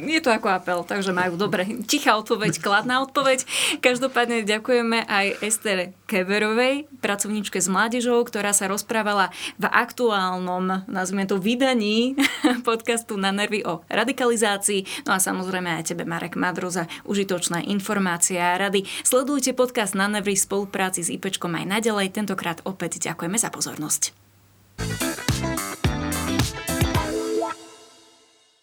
[0.07, 1.65] je to ako apel, takže majú dobre.
[1.89, 3.45] Tichá odpoveď, kladná odpoveď.
[3.81, 11.41] Každopádne ďakujeme aj Ester Keverovej, pracovníčke s mládežou, ktorá sa rozprávala v aktuálnom, nazvime to,
[11.41, 12.13] vydaní
[12.67, 15.09] podcastu na nervy o radikalizácii.
[15.09, 18.85] No a samozrejme aj tebe, Marek Madro, za užitočné informácie a rady.
[19.01, 22.13] Sledujte podcast na nervy v spolupráci s IPčkom aj naďalej.
[22.13, 24.13] Tentokrát opäť ďakujeme za pozornosť.